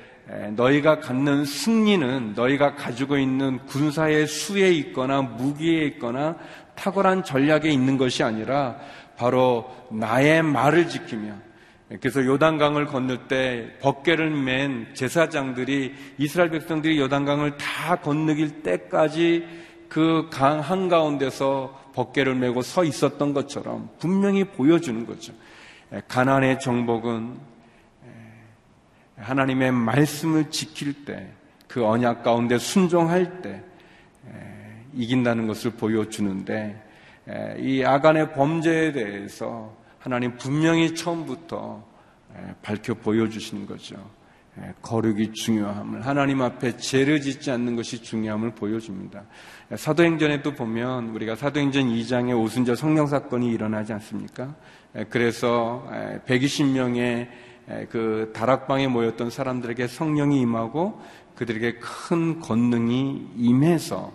너희가 0.51 1.01
갖는 1.01 1.45
승리는 1.45 2.35
너희가 2.35 2.75
가지고 2.77 3.19
있는 3.19 3.59
군사의 3.67 4.27
수에 4.27 4.71
있거나 4.73 5.23
무기에 5.23 5.85
있거나 5.87 6.37
탁월한 6.77 7.25
전략에 7.25 7.69
있는 7.71 7.99
것이 7.99 8.23
아니라 8.23 8.77
바로 9.17 9.71
나의 9.91 10.43
말을 10.43 10.89
지키며 10.89 11.50
그래서 11.99 12.25
요단강을 12.25 12.87
건널 12.87 13.27
때 13.27 13.77
벗개를 13.81 14.31
맨 14.31 14.95
제사장들이 14.95 15.95
이스라엘 16.19 16.51
백성들이 16.51 17.01
요단강을 17.01 17.57
다 17.57 17.97
건너길 17.97 18.63
때까지 18.63 19.47
그 19.89 20.31
강 20.31 20.61
한가운데서 20.61 21.91
벗개를 21.93 22.37
메고 22.37 22.63
서 22.63 22.85
있었던 22.85 23.35
것처럼 23.35 23.91
분명히 23.99 24.45
보여주는 24.45 25.05
거죠. 25.05 25.33
가난의 26.07 26.61
정복은 26.61 27.37
하나님의 29.17 29.73
말씀을 29.73 30.51
지킬 30.51 31.05
때, 31.05 31.29
그 31.67 31.85
언약 31.85 32.23
가운데 32.23 32.57
순종할 32.57 33.43
때 33.43 33.63
이긴다는 34.95 35.49
것을 35.49 35.73
보여주는데 35.73 36.81
이 37.59 37.83
아간의 37.83 38.33
범죄에 38.33 38.93
대해서 38.93 39.77
하나님 40.01 40.37
분명히 40.37 40.95
처음부터 40.95 41.85
밝혀 42.63 42.95
보여주시는 42.95 43.67
거죠. 43.67 43.97
거룩이 44.83 45.33
중요함을 45.33 46.07
하나님 46.07 46.41
앞에 46.43 46.79
죄를 46.79 47.21
짓지 47.21 47.51
않는 47.51 47.77
것이 47.77 48.03
중요함을 48.03 48.55
보여줍니다. 48.55 49.25
사도행전에도 49.77 50.55
보면 50.55 51.11
우리가 51.11 51.37
사도행전 51.37 51.85
2장에 51.85 52.37
오순절 52.39 52.77
성령 52.77 53.07
사건이 53.07 53.49
일어나지 53.53 53.93
않습니까? 53.93 54.57
그래서 55.11 55.87
120명의 56.27 57.29
그 57.91 58.33
다락방에 58.35 58.89
모였던 58.89 59.31
사람들에게 59.31 59.87
성령이 59.87 60.41
임하고 60.41 61.01
그들에게 61.37 61.79
큰 61.79 62.41
권능이 62.41 63.33
임해서 63.37 64.13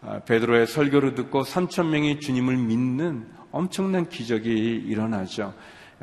아, 0.00 0.20
베드로의 0.20 0.68
설교를 0.68 1.14
듣고 1.14 1.42
3천 1.42 1.88
명이 1.88 2.20
주님을 2.20 2.56
믿는 2.56 3.26
엄청난 3.58 4.08
기적이 4.08 4.84
일어나죠. 4.86 5.52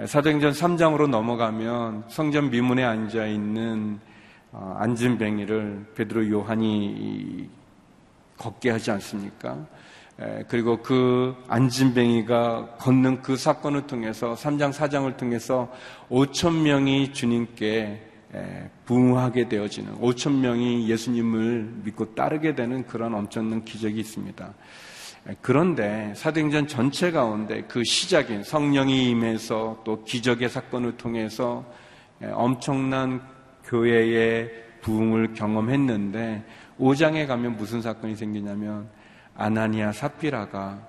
사도행전 0.06 0.52
3장으로 0.52 1.08
넘어가면 1.08 2.04
성전 2.10 2.50
미문에 2.50 2.84
앉아 2.84 3.28
있는 3.28 3.98
어, 4.52 4.76
안진뱅이를 4.78 5.86
베드로 5.96 6.30
요한이 6.32 7.50
걷게 8.38 8.72
하지 8.72 8.91
않습니까? 8.91 9.65
그리고 10.50 10.82
그 10.82 11.34
안진뱅이가 11.48 12.76
걷는 12.78 13.22
그 13.22 13.38
사건을 13.38 13.88
통해서 13.88 14.34
3장 14.34 14.74
4장을 14.74 15.15
통해서 15.15 15.72
5천 16.10 16.62
명이 16.62 17.13
주님께 17.13 18.02
부흥하게 18.84 19.48
되어지는 19.48 20.02
5천 20.02 20.39
명이 20.39 20.89
예수님을 20.89 21.72
믿고 21.86 22.15
따르게 22.15 22.54
되는 22.54 22.86
그런 22.86 23.13
엄청난 23.13 23.63
기적이 23.63 24.02
있습니다. 24.02 24.54
그런데 25.42 26.14
사도행전 26.16 26.68
전체 26.68 27.12
가운데 27.12 27.64
그 27.68 27.84
시작인 27.84 28.44
성령이 28.44 29.10
임해서 29.10 29.82
또 29.84 30.04
기적의 30.04 30.50
사건을 30.50 30.98
통해서 30.98 31.66
엄청난 32.34 33.22
교회의 33.64 34.52
부흥을 34.82 35.34
경험했는데 35.34 36.46
5장에 36.80 37.26
가면 37.26 37.58
무슨 37.58 37.82
사건이 37.82 38.16
생기냐면 38.16 38.88
아나니아 39.36 39.94
사피라가 39.94 40.88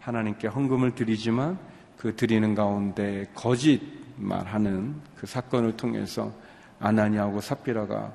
하나님께 0.00 0.48
헌금을 0.48 0.94
드리지만 0.94 1.58
그 1.96 2.14
드리는 2.14 2.54
가운데 2.54 3.24
거짓말하는 3.34 4.96
그 5.16 5.26
사건을 5.26 5.76
통해서 5.76 6.32
아나니아하고 6.78 7.40
사피라가 7.40 8.12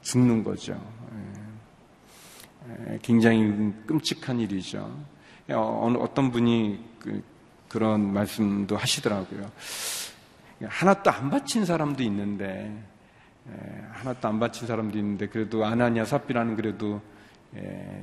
죽는 0.00 0.42
거죠. 0.42 0.80
굉장히 3.02 3.72
끔찍한 3.86 4.40
일이죠. 4.40 5.04
어느 5.48 5.98
어떤 5.98 6.30
분이 6.30 6.78
그, 6.98 7.22
런 7.76 8.12
말씀도 8.12 8.76
하시더라고요. 8.76 9.50
하나도 10.64 11.10
안 11.10 11.28
바친 11.28 11.64
사람도 11.64 12.04
있는데 12.04 12.72
하나도 13.90 14.28
안 14.28 14.38
바친 14.38 14.68
사람도 14.68 14.96
있는데 14.96 15.26
그래도 15.26 15.64
아나니아 15.64 16.04
사피라는 16.04 16.54
그래도 16.54 17.02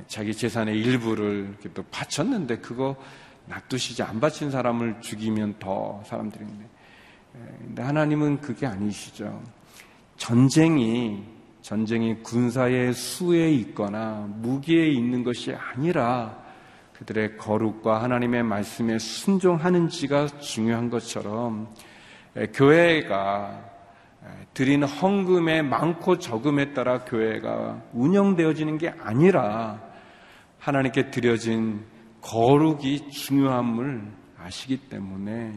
자기 0.08 0.34
재산의 0.34 0.78
일부를 0.78 1.56
또 1.72 1.82
바쳤는데 1.84 2.58
그거 2.58 2.96
놔두시지 3.46 4.02
안 4.02 4.20
바친 4.20 4.50
사람을 4.50 5.00
죽이면 5.00 5.56
더 5.58 6.02
사람들이 6.06 6.44
있네. 6.44 6.64
근데 7.58 7.82
하나님은 7.82 8.42
그게 8.42 8.66
아니시죠. 8.66 9.42
전쟁이 10.16 11.24
전쟁이 11.62 12.16
군사의 12.22 12.92
수에 12.92 13.50
있거나 13.52 14.28
무기에 14.28 14.88
있는 14.88 15.22
것이 15.22 15.54
아니라 15.54 16.42
그들의 16.94 17.36
거룩과 17.36 18.02
하나님의 18.02 18.42
말씀에 18.42 18.98
순종하는지가 18.98 20.26
중요한 20.40 20.90
것처럼 20.90 21.68
교회가 22.52 23.72
드리는 24.54 24.86
헌금의 24.86 25.62
많고 25.62 26.18
적음에 26.18 26.74
따라 26.74 27.04
교회가 27.04 27.82
운영되어지는 27.92 28.78
게 28.78 28.92
아니라 29.00 29.80
하나님께 30.58 31.10
드려진 31.10 31.84
거룩이 32.20 33.10
중요함을 33.10 34.02
아시기 34.38 34.76
때문에 34.88 35.52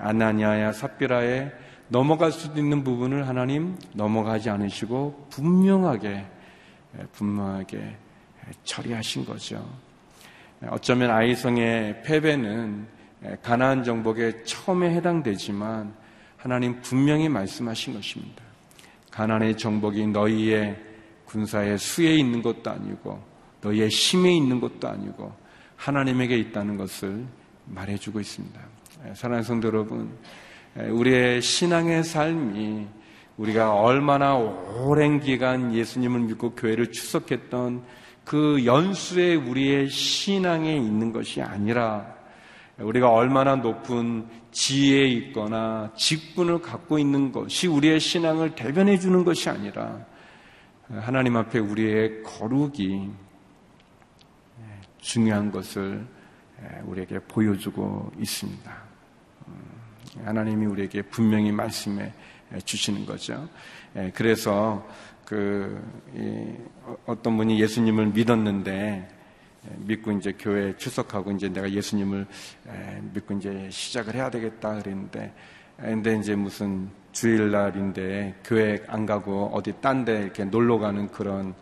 아나니아야 0.00 0.72
삽비라의 0.72 1.52
넘어갈 1.92 2.32
수도 2.32 2.58
있는 2.58 2.82
부분을 2.82 3.28
하나님 3.28 3.76
넘어가지 3.92 4.48
않으시고 4.48 5.28
분명하게 5.30 6.24
분명하게 7.12 7.96
처리하신 8.64 9.26
거죠. 9.26 9.62
어쩌면 10.68 11.10
아이성의 11.10 12.02
패배는 12.02 12.86
가나안 13.42 13.84
정복의 13.84 14.46
처음에 14.46 14.90
해당되지만 14.94 15.94
하나님 16.38 16.80
분명히 16.80 17.28
말씀하신 17.28 17.92
것입니다. 17.92 18.42
가나안의 19.10 19.58
정복이 19.58 20.06
너희의 20.06 20.80
군사의 21.26 21.76
수에 21.76 22.16
있는 22.16 22.42
것도 22.42 22.70
아니고 22.70 23.22
너희의 23.60 23.88
힘에 23.88 24.34
있는 24.34 24.60
것도 24.60 24.88
아니고 24.88 25.30
하나님에게 25.76 26.38
있다는 26.38 26.78
것을 26.78 27.26
말해주고 27.66 28.18
있습니다. 28.18 28.60
사랑하는 29.14 29.42
성도 29.44 29.68
여러분, 29.68 30.16
우리의 30.76 31.42
신앙의 31.42 32.02
삶이 32.04 32.86
우리가 33.36 33.74
얼마나 33.74 34.36
오랜 34.36 35.20
기간 35.20 35.74
예수님을 35.74 36.20
믿고 36.20 36.54
교회를 36.54 36.92
추석했던 36.92 37.82
그 38.24 38.64
연수에 38.64 39.34
우리의 39.34 39.88
신앙에 39.88 40.76
있는 40.76 41.12
것이 41.12 41.42
아니라 41.42 42.14
우리가 42.78 43.10
얼마나 43.10 43.56
높은 43.56 44.26
지혜에 44.50 45.06
있거나 45.08 45.92
직분을 45.96 46.62
갖고 46.62 46.98
있는 46.98 47.32
것이 47.32 47.66
우리의 47.66 48.00
신앙을 48.00 48.54
대변해 48.54 48.98
주는 48.98 49.24
것이 49.24 49.48
아니라 49.48 50.04
하나님 50.88 51.36
앞에 51.36 51.58
우리의 51.58 52.22
거룩이 52.22 53.10
중요한 55.00 55.50
것을 55.50 56.06
우리에게 56.84 57.18
보여주고 57.20 58.12
있습니다. 58.18 58.91
하나님이 60.24 60.66
우리에게 60.66 61.02
분명히 61.02 61.52
말씀해 61.52 62.12
주시는 62.64 63.06
거죠. 63.06 63.48
예, 63.96 64.10
그래서 64.14 64.86
그 65.24 65.82
어떤 67.06 67.36
분이 67.36 67.60
예수님을 67.60 68.08
믿었는데 68.08 69.08
예, 69.64 69.76
믿고 69.86 70.12
이제 70.12 70.34
교회 70.38 70.76
출석하고 70.76 71.32
이제 71.32 71.48
내가 71.48 71.70
예수님을 71.70 72.26
예, 72.68 73.00
믿고 73.14 73.34
이제 73.34 73.68
시작을 73.70 74.14
해야 74.14 74.30
되겠다 74.30 74.74
그랬는데 74.74 75.32
근데 75.78 76.16
이제 76.16 76.34
무슨 76.34 76.90
주일날인데 77.12 78.40
교회 78.44 78.82
안 78.88 79.06
가고 79.06 79.50
어디 79.54 79.72
딴 79.80 80.04
데 80.04 80.22
이렇게 80.22 80.44
놀러 80.44 80.78
가는 80.78 81.08
그런 81.08 81.54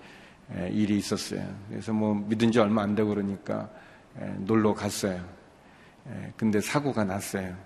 일이 0.70 0.98
있었어요. 0.98 1.46
그래서 1.68 1.92
뭐 1.92 2.14
믿은 2.14 2.50
지 2.50 2.58
얼마 2.58 2.82
안 2.82 2.94
되고 2.94 3.08
그러니까 3.10 3.70
놀러 4.38 4.74
갔어요. 4.74 5.24
근데 6.36 6.60
사고가 6.60 7.04
났어요. 7.04 7.56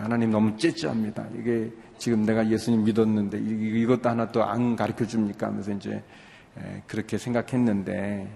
하나님 0.00 0.30
너무 0.30 0.56
째째합니다. 0.56 1.26
이게 1.38 1.70
지금 1.98 2.24
내가 2.26 2.46
예수님 2.48 2.84
믿었는데 2.84 3.38
이것도 3.38 4.08
하나 4.08 4.30
또 4.30 4.42
안 4.42 4.76
가르쳐 4.76 5.06
줍니까? 5.06 5.46
하면서 5.46 5.72
이제 5.72 6.02
그렇게 6.86 7.16
생각했는데 7.18 8.28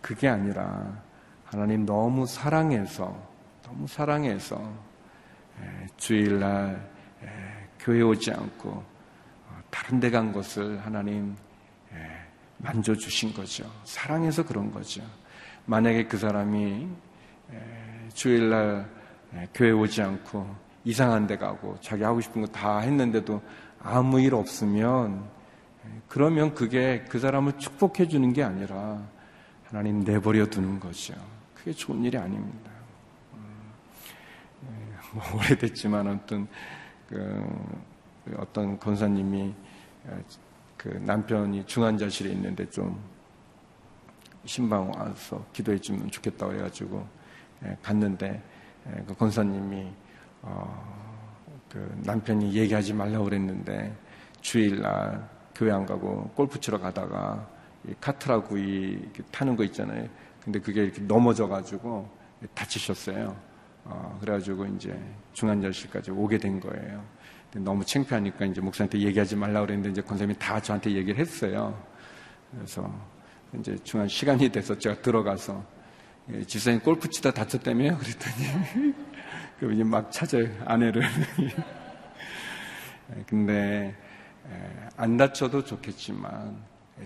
그게 0.00 0.28
아니라 0.28 1.02
하나님 1.44 1.86
너무 1.86 2.26
사랑해서 2.26 3.16
너무 3.62 3.86
사랑해서 3.86 4.60
주일날 5.96 6.88
교회 7.78 8.02
오지 8.02 8.30
않고 8.32 8.70
어, 8.70 9.60
다른 9.70 10.00
데 10.00 10.10
간 10.10 10.32
것을 10.32 10.78
하나님 10.84 11.36
만져 12.58 12.94
주신 12.94 13.32
거죠. 13.32 13.64
사랑해서 13.84 14.44
그런 14.44 14.70
거죠. 14.70 15.02
만약에 15.66 16.04
그 16.06 16.18
사람이 16.18 16.88
주일날 18.12 18.86
교회 19.54 19.70
오지 19.70 20.02
않고 20.02 20.46
이상한 20.84 21.26
데 21.26 21.36
가고 21.36 21.76
자기 21.80 22.02
하고 22.02 22.20
싶은 22.20 22.42
거 22.42 22.48
다 22.48 22.80
했는데도 22.80 23.40
아무 23.82 24.20
일 24.20 24.34
없으면 24.34 25.24
그러면 26.08 26.54
그게 26.54 27.04
그 27.08 27.18
사람을 27.18 27.58
축복해 27.58 28.08
주는 28.08 28.32
게 28.32 28.42
아니라 28.42 29.02
하나님 29.64 30.00
내버려 30.00 30.46
두는 30.46 30.80
거죠. 30.80 31.14
그게 31.54 31.72
좋은 31.72 32.04
일이 32.04 32.18
아닙니다. 32.18 32.70
음, 33.34 33.72
뭐 35.14 35.22
오래됐지만 35.36 36.06
어떤 36.08 36.48
그 37.08 37.44
어떤 38.36 38.78
권사님이 38.78 39.54
그 40.76 40.88
남편이 40.88 41.66
중환자실에 41.66 42.30
있는데 42.30 42.68
좀 42.70 42.98
신방 44.44 44.90
와서 44.90 45.44
기도해 45.52 45.78
주면 45.78 46.10
좋겠다고 46.10 46.54
해가지고 46.54 47.06
예, 47.64 47.76
갔는데 47.82 48.26
예, 48.28 48.42
그 49.06 49.14
권사님이 49.14 49.86
어, 50.42 51.00
그 51.70 52.00
남편이 52.04 52.54
얘기하지 52.54 52.92
말라고 52.94 53.24
그랬는데 53.24 53.94
주일날 54.40 55.28
교회 55.54 55.70
안 55.70 55.86
가고 55.86 56.30
골프 56.34 56.58
치러 56.58 56.78
가다가 56.78 57.46
카트라구이 58.00 59.10
타는 59.30 59.56
거 59.56 59.64
있잖아요. 59.64 60.08
근데 60.42 60.58
그게 60.58 60.84
이렇게 60.84 61.02
넘어져가지고 61.02 62.08
다치셨어요. 62.54 63.36
어, 63.84 64.18
그래가지고 64.20 64.66
이제 64.66 64.98
중환자실까지 65.32 66.10
오게 66.10 66.38
된 66.38 66.60
거예요. 66.60 67.02
너무 67.56 67.84
창피하니까 67.84 68.46
이제 68.46 68.60
목사한테 68.60 68.98
얘기하지 69.00 69.36
말라고 69.36 69.66
그랬는데 69.66 69.90
이제 69.90 70.00
권사님이 70.02 70.38
다 70.38 70.60
저한테 70.60 70.92
얘기를 70.92 71.18
했어요. 71.18 71.76
그래서 72.52 72.90
이제 73.58 73.76
중간 73.82 74.08
시간이 74.08 74.48
돼서 74.50 74.78
제가 74.78 75.02
들어가서 75.02 75.54
예, 75.54 75.79
집사님 76.46 76.80
골프 76.80 77.08
치다 77.08 77.32
다쳤다며요? 77.32 77.98
그랬더니 77.98 78.94
그럼 79.58 79.72
이제 79.74 79.84
막 79.84 80.10
찾아요 80.12 80.46
아내를. 80.64 81.02
예, 83.16 83.24
근데 83.26 83.94
예, 84.48 84.88
안 84.96 85.16
다쳐도 85.16 85.64
좋겠지만 85.64 86.56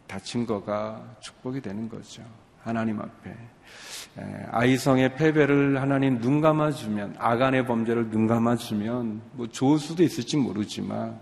다친 0.07 0.47
거가 0.47 1.17
축복이 1.21 1.61
되는 1.61 1.89
거죠. 1.89 2.23
하나님 2.63 3.01
앞에 3.01 3.35
아이성의 4.51 5.17
패배를 5.17 5.81
하나님 5.81 6.21
눈 6.21 6.41
감아주면 6.41 7.17
아간의 7.19 7.67
범죄를 7.67 8.11
눈 8.11 8.27
감아주면 8.27 9.23
뭐 9.33 9.47
좋을 9.49 9.79
수도 9.79 10.03
있을지 10.03 10.37
모르지만 10.37 11.21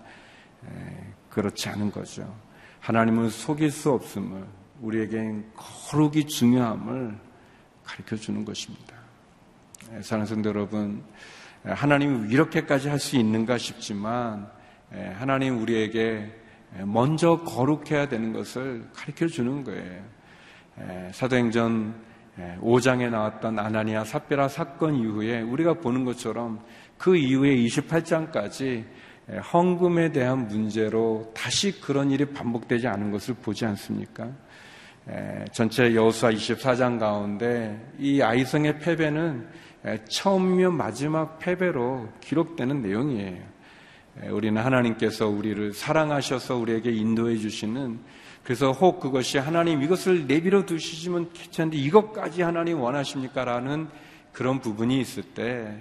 그렇지 1.30 1.68
않은 1.70 1.90
거죠. 1.90 2.32
하나님은 2.80 3.30
속일 3.30 3.70
수 3.70 3.90
없음을 3.90 4.44
우리에겐 4.80 5.50
거룩이 5.56 6.26
중요함을 6.26 7.18
가르쳐 7.92 8.16
주는 8.16 8.42
것입니다. 8.42 8.96
사랑하는 10.00 10.26
성도 10.26 10.48
여러분, 10.48 11.04
하나님이 11.62 12.32
이렇게까지 12.32 12.88
할 12.88 12.98
수 12.98 13.16
있는가 13.16 13.58
싶지만 13.58 14.48
하나님 15.14 15.60
우리에게 15.60 16.32
먼저 16.84 17.42
거룩해야 17.44 18.08
되는 18.08 18.32
것을 18.32 18.88
가르쳐 18.94 19.26
주는 19.26 19.62
거예요. 19.62 20.02
사도행전 21.12 21.94
5장에 22.62 23.10
나왔던 23.10 23.58
아나니아 23.58 24.04
삽비라 24.04 24.48
사건 24.48 24.94
이후에 24.94 25.42
우리가 25.42 25.74
보는 25.74 26.06
것처럼 26.06 26.64
그 26.96 27.14
이후에 27.14 27.56
28장까지 27.56 28.86
헌금에 29.52 30.12
대한 30.12 30.48
문제로 30.48 31.30
다시 31.34 31.78
그런 31.78 32.10
일이 32.10 32.24
반복되지 32.24 32.88
않은 32.88 33.10
것을 33.10 33.34
보지 33.34 33.66
않습니까? 33.66 34.30
전체 35.52 35.94
여호수아 35.94 36.30
24장 36.30 36.98
가운데 36.98 37.78
이 37.98 38.22
아이성의 38.22 38.78
패배는 38.78 39.46
처음이며 40.08 40.70
마지막 40.70 41.38
패배로 41.40 42.08
기록되는 42.20 42.82
내용이에요. 42.82 43.52
우리는 44.30 44.62
하나님께서 44.62 45.26
우리를 45.26 45.72
사랑하셔서 45.72 46.56
우리에게 46.56 46.92
인도해 46.92 47.36
주시는 47.36 47.98
그래서 48.44 48.72
혹 48.72 49.00
그것이 49.00 49.38
하나님 49.38 49.82
이것을 49.82 50.26
내비려 50.26 50.66
두시지면 50.66 51.32
괜찮은데 51.32 51.78
이것까지 51.78 52.42
하나님 52.42 52.80
원하십니까? 52.80 53.44
라는 53.44 53.88
그런 54.32 54.60
부분이 54.60 55.00
있을 55.00 55.22
때 55.22 55.74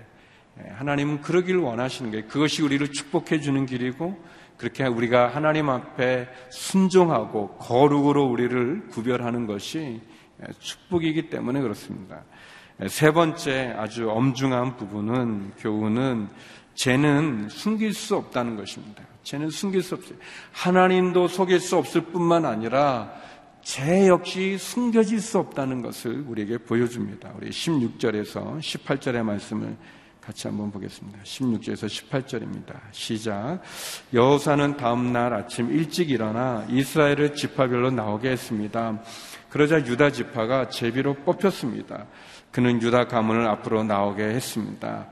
하나님은 0.78 1.22
그러길 1.22 1.58
원하시는 1.58 2.12
거예요. 2.12 2.28
그것이 2.28 2.64
우리를 2.64 2.92
축복해 2.92 3.40
주는 3.40 3.66
길이고 3.66 4.18
그렇게 4.62 4.86
우리가 4.86 5.28
하나님 5.28 5.72
앞에 5.72 6.30
순종하고 6.52 7.56
거룩으로 7.58 8.26
우리를 8.26 8.90
구별하는 8.90 9.48
것이 9.48 10.00
축복이기 10.60 11.32
때문에 11.32 11.62
그렇습니다. 11.62 12.22
세 12.88 13.12
번째 13.12 13.74
아주 13.76 14.12
엄중한 14.12 14.78
부분은 14.78 15.54
교훈은 15.58 16.30
죄는 16.76 17.50
숨길 17.50 17.96
수 17.96 18.16
없다는 18.16 18.56
것입니다. 18.56 19.04
죄는 19.24 19.50
숨길 19.50 19.82
수 19.82 19.96
없어요. 19.96 20.20
하나님도 20.52 21.28
속일 21.28 21.60
수 21.60 21.78
없을 21.78 22.02
뿐만 22.02 22.46
아니라 22.46 23.12
죄 23.64 24.08
역시 24.08 24.60
숨겨질 24.60 25.22
수 25.22 25.40
없다는 25.40 25.82
것을 25.82 26.24
우리에게 26.28 26.60
보여줍니다. 26.60 27.34
우리 27.36 27.50
16절에서 27.50 28.60
18절의 28.60 29.24
말씀을 29.24 29.76
같이 30.22 30.48
한번 30.48 30.72
보겠습니다. 30.72 31.18
16절에서 31.24 31.88
18절입니다. 31.88 32.80
시작. 32.92 33.60
여호사는 34.14 34.78
다음 34.78 35.12
날 35.12 35.34
아침 35.34 35.72
일찍 35.72 36.12
일어나 36.12 36.64
이스라엘을 36.70 37.34
지파별로 37.34 37.90
나오게 37.90 38.30
했습니다. 38.30 39.02
그러자 39.50 39.80
유다 39.80 40.12
지파가 40.12 40.70
제비로 40.70 41.16
뽑혔습니다. 41.26 42.06
그는 42.52 42.82
유다 42.82 43.08
가문을 43.08 43.48
앞으로 43.48 43.84
나오게 43.84 44.24
했습니다. 44.24 45.08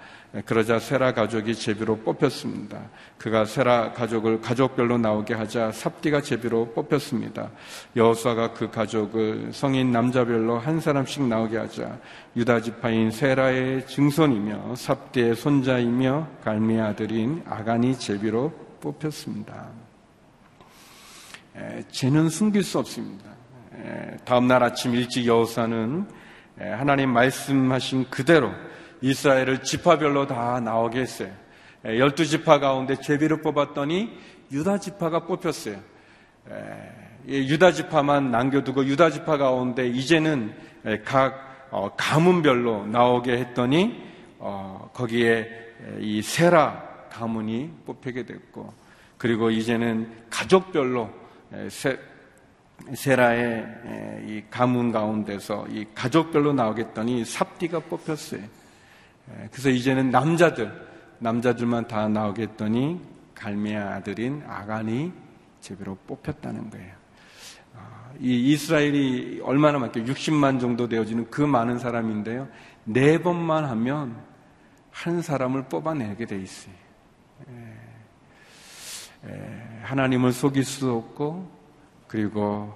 그러자 0.46 0.78
세라 0.78 1.14
가족이 1.14 1.56
제비로 1.56 1.98
뽑혔습니다. 1.98 2.80
그가 3.18 3.46
세라 3.46 3.94
가족을 3.94 4.42
가족별로 4.42 5.00
나오게 5.00 5.34
하자 5.34 5.72
삽디가 5.72 6.22
제비로 6.22 6.74
뽑혔습니다. 6.74 7.50
여호수아가 7.96 8.54
그 8.54 8.70
가족을 8.70 9.50
성인 9.54 9.92
남자별로 9.92 10.60
한 10.60 10.80
사람씩 10.80 11.24
나오게 11.24 11.58
하자 11.58 11.98
유다 12.36 12.62
지파인 12.62 13.10
세라의 13.10 13.88
증손이며 13.88 14.76
삽디의 14.76 15.36
손자이며 15.36 16.28
갈미 16.44 16.80
아들인 16.80 17.42
아간이 17.48 17.98
제비로 17.98 18.52
뽑혔습니다. 18.82 19.70
죄는 21.90 22.30
숨길 22.30 22.64
수 22.64 22.78
없습니다. 22.78 23.32
다음 24.26 24.48
날 24.48 24.62
아침 24.64 24.94
일찍 24.94 25.26
여호사는 25.26 26.08
하나님 26.60 27.10
말씀하신 27.10 28.12
그대로 28.12 28.52
이스라엘을 29.02 29.64
지파별로 29.64 30.28
다 30.28 30.60
나오게 30.60 31.00
했어요. 31.00 31.32
열두 31.86 32.26
지파 32.26 32.60
가운데 32.60 32.96
제비를 32.96 33.42
뽑았더니 33.42 34.10
유다 34.52 34.80
지파가 34.80 35.26
뽑혔어요. 35.26 35.78
유다 37.28 37.72
지파만 37.72 38.32
남겨두고 38.32 38.86
유다 38.86 39.12
지파 39.12 39.38
가운데 39.38 39.88
이제는 39.88 40.54
각 41.06 41.48
어, 41.72 41.92
가문별로 41.96 42.88
나오게 42.88 43.38
했더니 43.38 44.02
어, 44.40 44.90
거기에 44.94 45.48
이 46.00 46.22
세라 46.22 46.84
가문이 47.12 47.72
뽑히게 47.86 48.26
됐고 48.26 48.74
그리고 49.18 49.52
이제는 49.52 50.10
가족별로 50.30 51.10
세라의 52.94 53.66
이 54.26 54.44
가문 54.50 54.92
가운데서 54.92 55.68
이 55.70 55.86
가족별로 55.94 56.54
나오겠더니 56.54 57.26
삽디가 57.26 57.82
뽑혔어요. 57.82 58.42
예, 59.32 59.50
그래서 59.52 59.70
이제는 59.70 60.12
남자들, 60.12 60.72
남자들만 61.20 61.88
다 61.88 62.08
나오게 62.08 62.44
했더니 62.44 63.00
갈미아 63.36 63.96
아들인 63.96 64.44
아간이 64.48 65.12
제비로 65.62 65.98
뽑혔다는 66.08 66.70
거예요. 66.70 66.94
아, 67.76 68.12
이 68.20 68.52
이스라엘이 68.52 69.42
얼마나 69.44 69.80
많게 69.80 70.04
60만 70.04 70.60
정도 70.60 70.88
되어지는 70.88 71.30
그 71.30 71.42
많은 71.42 71.80
사람인데요. 71.80 72.48
네 72.86 73.22
번만 73.22 73.66
하면 73.66 74.16
한 74.92 75.22
사람을 75.22 75.64
뽑아내게 75.66 76.26
돼 76.26 76.42
있어요. 76.42 76.74
예, 77.50 79.30
예, 79.30 79.80
하나님을 79.84 80.32
속일 80.32 80.64
수 80.64 80.92
없고 80.92 81.50
그리고 82.08 82.74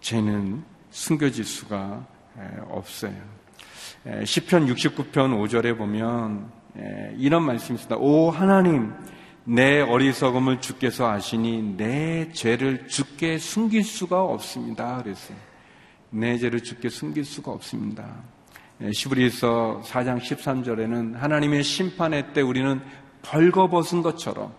죄는 0.00 0.62
숨겨질 0.90 1.44
수가 1.44 2.06
없어요. 2.68 3.37
시편 4.24 4.66
69편 4.66 5.12
5절에 5.12 5.76
보면 5.76 6.50
이런 7.16 7.42
말씀이 7.42 7.76
있습니다. 7.76 7.96
오 7.98 8.30
하나님 8.30 8.92
내 9.44 9.80
어리석음을 9.80 10.60
주께서 10.60 11.10
아시니 11.10 11.76
내 11.76 12.30
죄를 12.32 12.86
주께 12.88 13.38
숨길 13.38 13.82
수가 13.82 14.22
없습니다. 14.22 15.02
그랬어요. 15.02 15.36
내 16.10 16.38
죄를 16.38 16.62
주께 16.62 16.88
숨길 16.88 17.24
수가 17.24 17.52
없습니다. 17.52 18.22
시브리서 18.92 19.82
4장 19.84 20.20
13절에는 20.20 21.14
하나님의 21.14 21.64
심판의 21.64 22.32
때 22.32 22.40
우리는 22.40 22.80
벌거벗은 23.22 24.02
것처럼 24.02 24.54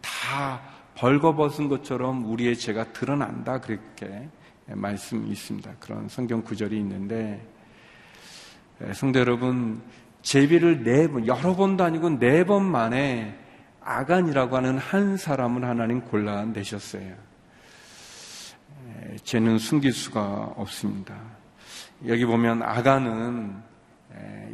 다 0.00 0.60
벌거벗은 0.94 1.68
것처럼 1.68 2.24
우리의 2.30 2.56
죄가 2.56 2.92
드러난다 2.92 3.60
그렇게 3.60 4.28
말씀이 4.66 5.30
있습니다. 5.30 5.72
그런 5.78 6.08
성경 6.08 6.42
구절이 6.42 6.78
있는데 6.78 7.46
성도 8.92 9.20
여러분 9.20 9.82
제비를 10.22 10.82
네 10.82 11.06
번, 11.08 11.26
여러 11.26 11.54
번도 11.54 11.84
아니고 11.84 12.18
네 12.18 12.44
번 12.44 12.64
만에 12.64 13.38
아간이라고 13.82 14.56
하는 14.56 14.78
한 14.78 15.16
사람을 15.16 15.64
하나님 15.64 16.00
골라내셨어요. 16.00 17.12
죄는 19.22 19.58
숨길 19.58 19.92
수가 19.92 20.54
없습니다. 20.56 21.14
여기 22.06 22.24
보면 22.24 22.62
아간은 22.62 23.54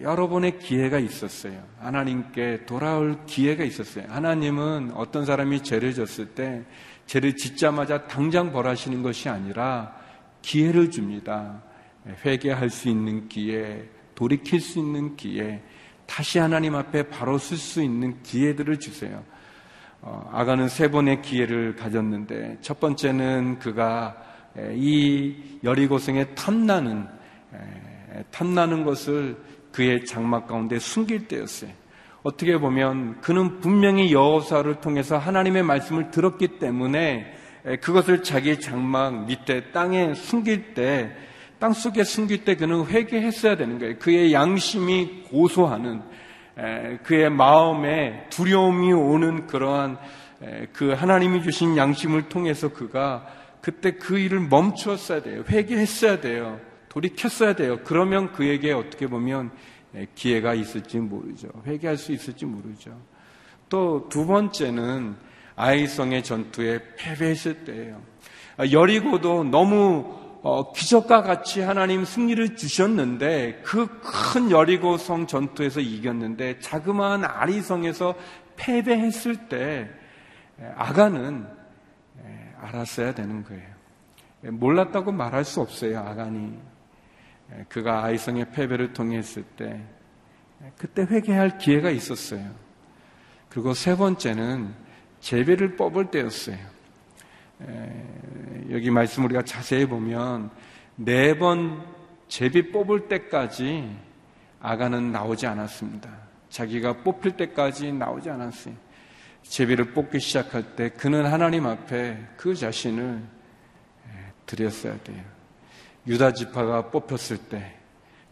여러 0.00 0.28
번의 0.28 0.58
기회가 0.58 0.98
있었어요. 0.98 1.62
하나님께 1.78 2.64
돌아올 2.66 3.24
기회가 3.26 3.62
있었어요. 3.62 4.06
하나님은 4.08 4.92
어떤 4.94 5.24
사람이 5.24 5.62
죄를 5.62 5.94
졌을 5.94 6.26
때 6.26 6.64
죄를 7.06 7.36
짓자마자 7.36 8.06
당장 8.06 8.52
벌하시는 8.52 9.02
것이 9.02 9.28
아니라 9.28 9.94
기회를 10.42 10.90
줍니다. 10.90 11.62
회개할 12.24 12.70
수 12.70 12.88
있는 12.88 13.28
기회, 13.28 13.88
돌이킬 14.20 14.60
수 14.60 14.78
있는 14.78 15.16
기회, 15.16 15.62
다시 16.04 16.38
하나님 16.38 16.74
앞에 16.74 17.04
바로 17.04 17.38
쓸수 17.38 17.82
있는 17.82 18.22
기회들을 18.22 18.78
주세요. 18.78 19.24
어, 20.02 20.28
아가는 20.30 20.68
세 20.68 20.90
번의 20.90 21.22
기회를 21.22 21.74
가졌는데 21.76 22.58
첫 22.60 22.78
번째는 22.80 23.58
그가 23.60 24.14
이 24.74 25.36
여리고성에 25.64 26.34
탐나는 26.34 27.06
탐나는 28.30 28.84
것을 28.84 29.38
그의 29.72 30.04
장막 30.04 30.46
가운데 30.46 30.78
숨길 30.78 31.26
때였어요. 31.26 31.70
어떻게 32.22 32.58
보면 32.58 33.22
그는 33.22 33.60
분명히 33.60 34.12
여호사를 34.12 34.82
통해서 34.82 35.16
하나님의 35.16 35.62
말씀을 35.62 36.10
들었기 36.10 36.58
때문에 36.58 37.32
그것을 37.80 38.22
자기 38.22 38.60
장막 38.60 39.24
밑에 39.24 39.70
땅에 39.72 40.12
숨길 40.12 40.74
때, 40.74 41.16
땅 41.60 41.72
속에 41.72 42.02
숨길 42.02 42.44
때 42.44 42.56
그는 42.56 42.86
회개했어야 42.86 43.56
되는 43.56 43.78
거예요. 43.78 43.98
그의 43.98 44.32
양심이 44.32 45.24
고소하는, 45.30 46.02
그의 47.04 47.30
마음에 47.30 48.26
두려움이 48.30 48.92
오는 48.92 49.46
그러한 49.46 49.98
그 50.72 50.92
하나님이 50.92 51.42
주신 51.42 51.76
양심을 51.76 52.28
통해서 52.28 52.70
그가 52.70 53.26
그때 53.60 53.92
그 53.92 54.18
일을 54.18 54.40
멈추었어야 54.40 55.22
돼요. 55.22 55.44
회개했어야 55.48 56.20
돼요. 56.20 56.58
돌이켰어야 56.88 57.54
돼요. 57.54 57.78
그러면 57.84 58.32
그에게 58.32 58.72
어떻게 58.72 59.06
보면 59.06 59.50
기회가 60.14 60.54
있을지 60.54 60.98
모르죠. 60.98 61.48
회개할 61.66 61.98
수 61.98 62.12
있을지 62.12 62.46
모르죠. 62.46 62.96
또 63.68 64.08
두 64.08 64.26
번째는 64.26 65.14
아이성의 65.56 66.24
전투에 66.24 66.80
패배했을 66.96 67.64
때예요. 67.64 68.00
여리고도 68.72 69.44
너무 69.44 70.19
어, 70.42 70.72
기적과 70.72 71.22
같이 71.22 71.60
하나님 71.60 72.04
승리를 72.04 72.56
주셨는데 72.56 73.62
그 73.64 74.00
큰 74.32 74.50
여리고성 74.52 75.26
전투에서 75.26 75.80
이겼는데 75.80 76.60
자그마한 76.60 77.24
아리성에서 77.24 78.14
패배했을 78.54 79.48
때 79.48 79.90
아가는 80.76 81.46
알았어야 82.60 83.12
되는 83.14 83.42
거예요. 83.42 83.68
몰랐다고 84.42 85.10
말할 85.10 85.44
수 85.44 85.60
없어요, 85.60 85.98
아간이. 85.98 86.58
그가 87.68 88.04
아이성의 88.04 88.52
패배를 88.52 88.92
통했을 88.92 89.42
때 89.42 89.82
그때 90.76 91.02
회개할 91.02 91.58
기회가 91.58 91.90
있었어요. 91.90 92.54
그리고 93.48 93.74
세 93.74 93.96
번째는 93.96 94.72
제비를 95.18 95.74
뽑을 95.76 96.10
때였어요. 96.12 96.58
여기 98.70 98.90
말씀 98.90 99.24
우리가 99.24 99.42
자세히 99.42 99.86
보면 99.86 100.50
네 100.96 101.34
번 101.34 101.84
제비 102.28 102.70
뽑을 102.70 103.08
때까지 103.08 103.90
아가는 104.60 105.10
나오지 105.10 105.46
않았습니다. 105.46 106.10
자기가 106.48 107.02
뽑힐 107.02 107.36
때까지 107.36 107.92
나오지 107.92 108.30
않았어요. 108.30 108.74
제비를 109.42 109.92
뽑기 109.92 110.20
시작할 110.20 110.76
때 110.76 110.90
그는 110.90 111.26
하나님 111.26 111.66
앞에 111.66 112.18
그 112.36 112.54
자신을 112.54 113.22
드렸어야 114.46 114.98
돼요. 115.02 115.22
유다 116.06 116.32
지파가 116.32 116.90
뽑혔을 116.90 117.36
때, 117.36 117.74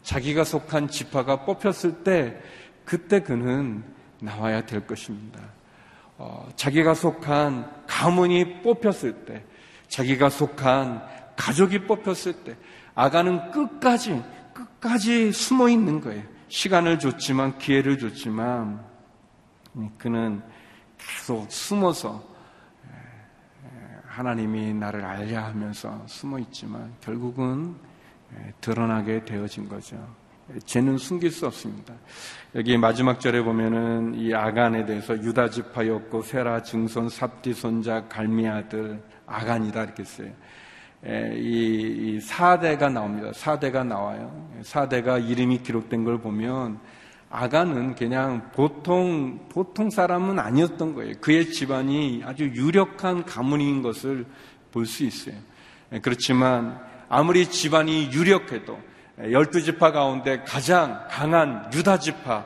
자기가 0.03 0.43
속한 0.43 0.89
지파가 0.89 1.45
뽑혔을 1.45 2.03
때, 2.03 2.39
그때 2.85 3.21
그는 3.21 3.83
나와야 4.21 4.65
될 4.65 4.85
것입니다. 4.85 5.39
어, 6.19 6.47
자기가 6.55 6.93
속한 6.93 7.85
가문이 7.87 8.61
뽑혔을 8.61 9.25
때, 9.25 9.43
자기가 9.87 10.29
속한 10.29 11.01
가족이 11.35 11.87
뽑혔을 11.87 12.43
때, 12.43 12.57
아가는 12.93 13.51
끝까지, 13.51 14.21
끝까지 14.53 15.31
숨어 15.31 15.69
있는 15.69 16.01
거예요. 16.01 16.21
시간을 16.49 16.99
줬지만, 16.99 17.57
기회를 17.57 17.97
줬지만, 17.97 18.83
그는 19.97 20.41
계속 20.97 21.49
숨어서 21.49 22.21
하나님이 24.05 24.73
나를 24.73 25.05
알려 25.05 25.41
하면서 25.41 26.03
숨어 26.07 26.39
있지만 26.39 26.93
결국은 26.99 27.75
드러나게 28.59 29.23
되어진 29.23 29.69
거죠. 29.69 29.95
죄는 30.65 30.97
숨길 30.97 31.31
수 31.31 31.45
없습니다. 31.47 31.93
여기 32.55 32.77
마지막 32.77 33.19
절에 33.19 33.41
보면은 33.43 34.15
이 34.15 34.33
아간에 34.33 34.85
대해서 34.85 35.15
유다 35.15 35.49
지파였고 35.49 36.23
세라 36.23 36.63
증손 36.63 37.09
삽디 37.09 37.53
손자 37.53 38.07
갈미 38.07 38.47
아들 38.47 39.01
아간이다 39.27 39.83
이렇게 39.83 40.03
써요. 40.03 40.31
이, 41.05 42.15
이 42.15 42.19
사대가 42.19 42.89
나옵니다. 42.89 43.31
사대가 43.33 43.83
나와요. 43.83 44.49
사대가 44.63 45.17
이름이 45.17 45.63
기록된 45.63 46.03
걸 46.03 46.19
보면 46.19 46.79
아가는 47.29 47.95
그냥 47.95 48.49
보통, 48.53 49.47
보통 49.49 49.89
사람은 49.91 50.39
아니었던 50.39 50.95
거예요. 50.95 51.13
그의 51.21 51.51
집안이 51.51 52.23
아주 52.25 52.45
유력한 52.45 53.23
가문인 53.23 53.81
것을 53.83 54.25
볼 54.71 54.85
수 54.85 55.03
있어요. 55.03 55.35
그렇지만 56.01 56.79
아무리 57.07 57.45
집안이 57.45 58.11
유력해도 58.11 58.79
열두 59.19 59.61
지파 59.61 59.91
가운데 59.91 60.41
가장 60.45 61.05
강한 61.09 61.69
유다 61.73 61.99
지파, 61.99 62.45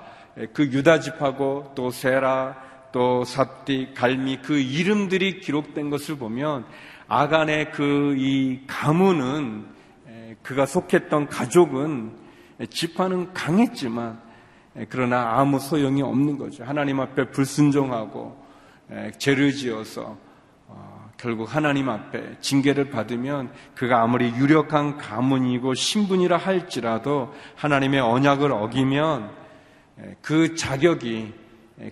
그 0.53 0.63
유다 0.63 0.99
지파고 0.99 1.71
또 1.75 1.91
세라, 1.91 2.55
또 2.91 3.23
삽디, 3.23 3.93
갈미 3.95 4.39
그 4.43 4.59
이름들이 4.59 5.39
기록된 5.39 5.89
것을 5.89 6.17
보면 6.17 6.65
아간의 7.07 7.71
그 7.71 8.15
이 8.17 8.61
가문은 8.67 9.65
그가 10.41 10.65
속했던 10.65 11.27
가족은 11.27 12.11
지파는 12.69 13.33
강했지만 13.33 14.21
예, 14.77 14.85
그러나 14.89 15.37
아무 15.37 15.59
소용이 15.59 16.01
없는 16.01 16.37
거죠. 16.37 16.63
하나님 16.63 16.99
앞에 16.99 17.29
불순종하고 17.29 18.35
예, 18.91 19.11
죄를 19.17 19.51
지어서 19.51 20.01
어, 20.01 20.17
결국 21.23 21.55
하나님 21.55 21.87
앞에 21.87 22.35
징계를 22.41 22.89
받으면 22.89 23.49
그가 23.75 24.01
아무리 24.01 24.25
유력한 24.35 24.97
가문이고 24.97 25.73
신분이라 25.73 26.35
할지라도 26.35 27.33
하나님의 27.55 28.01
언약을 28.01 28.51
어기면 28.51 29.31
예, 30.01 30.15
그 30.21 30.53
자격이 30.55 31.33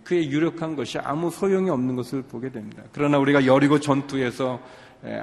그의 0.03 0.29
유력한 0.29 0.75
것이 0.75 0.99
아무 0.99 1.31
소용이 1.31 1.69
없는 1.69 1.95
것을 1.95 2.23
보게 2.23 2.51
됩니다. 2.51 2.83
그러나 2.91 3.19
우리가 3.19 3.45
여리고 3.45 3.79
전투에서 3.79 4.59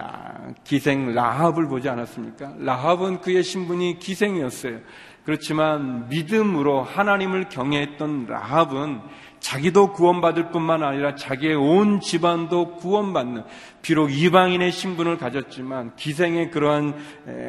아, 0.00 0.54
기생 0.64 1.14
라합을 1.14 1.68
보지 1.68 1.90
않았습니까? 1.90 2.54
라합은 2.60 3.20
그의 3.20 3.42
신분이 3.42 3.98
기생이었어요. 3.98 4.78
그렇지만 5.24 6.08
믿음으로 6.08 6.82
하나님을 6.82 7.50
경외했던 7.50 8.24
라합은 8.26 9.02
자기도 9.40 9.92
구원받을 9.92 10.50
뿐만 10.50 10.82
아니라 10.82 11.14
자기의 11.14 11.54
온 11.54 12.00
집안도 12.00 12.76
구원받는 12.76 13.44
비록 13.82 14.10
이방인의 14.10 14.72
신분을 14.72 15.18
가졌지만 15.18 15.96
기생의 15.96 16.50
그러한 16.50 16.94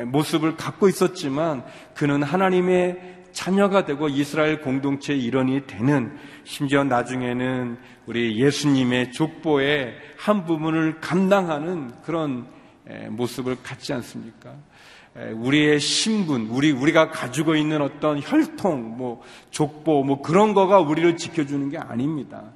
모습을 0.07 0.55
갖고 0.55 0.87
있었지만 0.87 1.63
그는 1.95 2.23
하나님의 2.23 3.17
자녀가 3.31 3.85
되고 3.85 4.07
이스라엘 4.07 4.61
공동체의 4.61 5.21
일원이 5.23 5.65
되는 5.67 6.17
심지어 6.43 6.83
나중에는 6.83 7.77
우리 8.05 8.39
예수님의 8.39 9.11
족보의 9.11 9.93
한 10.17 10.45
부분을 10.45 10.99
감당하는 10.99 11.91
그런 12.03 12.47
모습을 13.09 13.57
갖지 13.61 13.93
않습니까? 13.93 14.53
우리의 15.15 15.79
신분, 15.79 16.47
우리, 16.47 16.71
우리가 16.71 17.09
가지고 17.09 17.55
있는 17.55 17.81
어떤 17.81 18.21
혈통, 18.21 18.97
뭐, 18.97 19.21
족보, 19.51 20.03
뭐 20.03 20.21
그런 20.21 20.53
거가 20.53 20.79
우리를 20.79 21.17
지켜주는 21.17 21.69
게 21.69 21.77
아닙니다. 21.77 22.51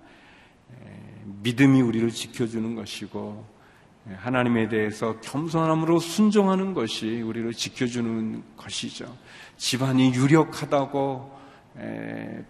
믿음이 1.41 1.82
우리를 1.82 2.10
지켜주는 2.10 2.76
것이고, 2.76 3.54
하나님에 4.16 4.68
대해서 4.68 5.20
겸손함으로 5.22 5.99
순종하는 5.99 6.74
것이 6.74 7.22
우리를 7.22 7.54
지켜주는 7.54 8.43
것이죠. 8.58 9.06
집안이 9.58 10.14
유력하다고 10.14 11.32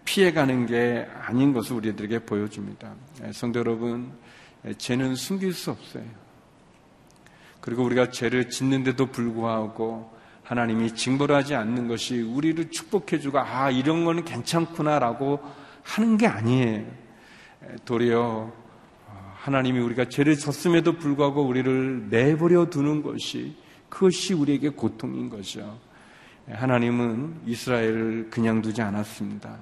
피해가는 0.04 0.66
게 0.66 1.08
아닌 1.22 1.54
것을 1.54 1.76
우리들에게 1.78 2.20
보여줍니다. 2.20 2.94
성도 3.32 3.60
여러분, 3.60 4.12
죄는 4.78 5.16
숨길 5.16 5.54
수 5.54 5.72
없어요. 5.72 6.23
그리고 7.64 7.86
우리가 7.86 8.10
죄를 8.10 8.50
짓는데도 8.50 9.06
불구하고 9.06 10.12
하나님이 10.44 10.96
징벌 10.96 11.32
하지 11.32 11.56
않는 11.56 11.88
것이 11.88 12.20
우리를 12.20 12.70
축복해주고 12.70 13.40
아 13.40 13.72
이런 13.72 14.04
거는 14.04 14.26
괜찮구나라고 14.26 15.40
하는 15.82 16.18
게 16.18 16.28
아니에요. 16.28 16.84
도리어 17.86 18.52
하나님이 19.36 19.80
우리가 19.80 20.10
죄를 20.10 20.36
졌음에도 20.36 20.98
불구하고 20.98 21.42
우리를 21.42 22.10
내버려 22.10 22.70
두는 22.70 23.02
것이 23.02 23.56
그것이 23.88 24.34
우리에게 24.34 24.68
고통인 24.68 25.30
거죠. 25.30 25.80
하나님은 26.52 27.44
이스라엘을 27.46 28.28
그냥 28.30 28.62
두지 28.62 28.82
않았습니다. 28.82 29.58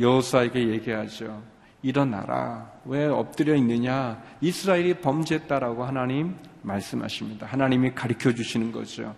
여호수아에게 0.00 0.68
얘기하죠. 0.68 1.42
일어나라. 1.82 2.72
왜 2.86 3.04
엎드려 3.04 3.54
있느냐? 3.56 4.22
이스라엘이 4.40 4.94
범죄했다라고 5.02 5.84
하나님 5.84 6.36
말씀하십니다. 6.64 7.46
하나님이 7.46 7.92
가르쳐 7.94 8.34
주시는 8.34 8.72
거죠. 8.72 9.14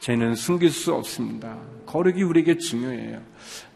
죄는 0.00 0.34
숨길 0.34 0.70
수 0.70 0.94
없습니다. 0.94 1.56
거룩이 1.86 2.22
우리에게 2.22 2.58
중요해요. 2.58 3.20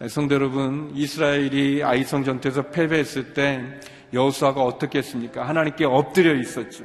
성도 0.08 0.34
여러분, 0.34 0.92
이스라엘이 0.94 1.82
아이성 1.82 2.22
전투에서 2.22 2.70
패배했을 2.70 3.34
때 3.34 3.80
여호수아가 4.12 4.62
어떻게 4.62 4.98
했습니까? 4.98 5.48
하나님께 5.48 5.84
엎드려 5.84 6.38
있었죠. 6.38 6.84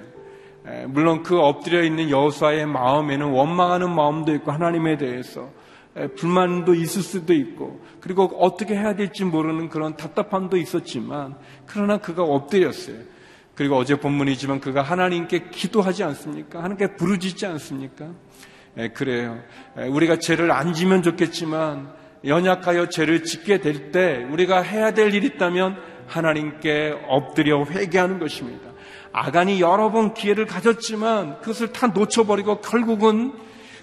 물론 0.88 1.24
그 1.24 1.38
엎드려 1.38 1.84
있는 1.84 2.10
여호수아의 2.10 2.66
마음에는 2.66 3.28
원망하는 3.28 3.94
마음도 3.94 4.34
있고 4.34 4.52
하나님에 4.52 4.98
대해서 4.98 5.52
불만도 6.18 6.74
있을 6.76 7.02
수도 7.02 7.34
있고 7.34 7.82
그리고 8.00 8.26
어떻게 8.40 8.76
해야 8.76 8.96
될지 8.96 9.24
모르는 9.24 9.70
그런 9.70 9.96
답답함도 9.96 10.58
있었지만 10.58 11.36
그러나 11.66 11.98
그가 11.98 12.24
엎드렸어요. 12.24 12.98
그리고 13.58 13.76
어제 13.76 13.96
본문이지만 13.96 14.60
그가 14.60 14.84
하나님께 14.84 15.50
기도하지 15.50 16.04
않습니까? 16.04 16.60
하나님께 16.60 16.96
부르짖지 16.96 17.48
않습니까? 17.48 18.12
예, 18.78 18.90
그래요. 18.90 19.42
예, 19.80 19.88
우리가 19.88 20.20
죄를 20.20 20.52
안 20.52 20.74
지면 20.74 21.02
좋겠지만 21.02 21.92
연약하여 22.24 22.90
죄를 22.90 23.24
짓게 23.24 23.60
될 23.60 23.92
때 23.92 24.28
우리가 24.30 24.62
해야 24.62 24.92
될 24.92 25.12
일이 25.12 25.26
있다면 25.26 25.76
하나님께 26.06 27.06
엎드려 27.08 27.66
회개하는 27.66 28.20
것입니다. 28.20 28.70
아간이 29.12 29.60
여러 29.60 29.92
번 29.92 30.14
기회를 30.14 30.46
가졌지만 30.46 31.40
그것을 31.40 31.72
다 31.72 31.88
놓쳐버리고 31.88 32.62
결국은 32.62 33.34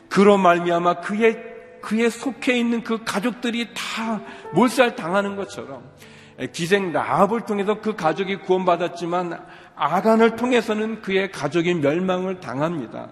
그로 0.09 0.39
말미암아 0.39 1.01
그의 1.01 1.37
그의 1.83 2.11
속해 2.11 2.57
있는 2.57 2.85
그 2.85 3.03
가족들이 3.05 3.71
다 3.75 4.23
몰살 4.55 4.95
당하는 4.95 5.35
것처럼 5.35 5.83
예, 6.01 6.14
기생 6.53 6.93
라합을 6.93 7.43
통해서 7.43 7.81
그 7.81 7.95
가족이 7.95 8.37
구원받았지만 8.37 9.39
아간을 9.77 10.37
통해서는 10.37 11.03
그의 11.03 11.31
가족이 11.31 11.75
멸망을 11.75 12.41
당합니다. 12.41 13.11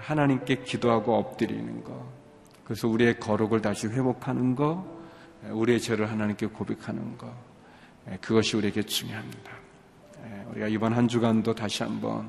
하나님께 0.00 0.62
기도하고 0.64 1.16
엎드리는 1.16 1.84
것. 1.84 1.92
그래서 2.64 2.88
우리의 2.88 3.20
거룩을 3.20 3.60
다시 3.60 3.86
회복하는 3.86 4.54
것, 4.54 4.84
우리의 5.50 5.80
죄를 5.80 6.10
하나님께 6.10 6.46
고백하는 6.46 7.16
것. 7.18 7.32
그것이 8.20 8.56
우리에게 8.56 8.82
중요합니다. 8.82 9.52
우리가 10.50 10.68
이번 10.68 10.92
한 10.92 11.08
주간도 11.08 11.54
다시 11.54 11.82
한번 11.82 12.28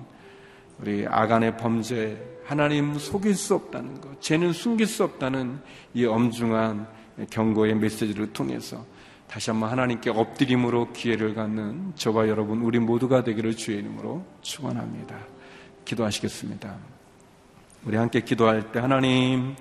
우리 0.79 1.05
아간의 1.07 1.57
범죄, 1.57 2.17
하나님 2.45 2.97
속일 2.97 3.35
수 3.35 3.55
없다는 3.55 4.01
것, 4.01 4.21
죄는 4.21 4.53
숨길 4.53 4.87
수 4.87 5.03
없다는 5.03 5.59
이 5.93 6.05
엄중한 6.05 6.87
경고의 7.29 7.75
메시지를 7.75 8.33
통해서 8.33 8.85
다시 9.33 9.49
한번 9.49 9.71
하나님께 9.71 10.11
엎드림으로 10.11 10.93
기회를 10.93 11.33
갖는 11.33 11.93
저와 11.95 12.27
여러분 12.27 12.61
우리 12.61 12.77
모두가 12.77 13.23
되기를 13.23 13.57
주의 13.57 13.79
이름으로 13.79 14.23
축원합니다. 14.43 15.15
기도하시겠습니다. 15.85 16.75
우리 17.83 17.97
함께 17.97 18.19
기도할 18.19 18.71
때 18.71 18.77
하나님 18.77 19.55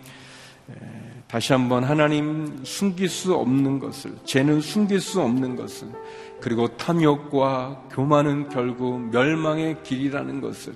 다시 1.26 1.54
한번 1.54 1.84
하나님 1.84 2.62
숨길 2.64 3.08
수 3.08 3.34
없는 3.34 3.78
것을 3.78 4.14
죄는 4.26 4.60
숨길 4.60 5.00
수 5.00 5.22
없는 5.22 5.56
것을 5.56 5.88
그리고 6.42 6.68
탐욕과 6.76 7.84
교만은 7.92 8.50
결국 8.50 9.08
멸망의 9.08 9.82
길이라는 9.84 10.42
것을 10.42 10.74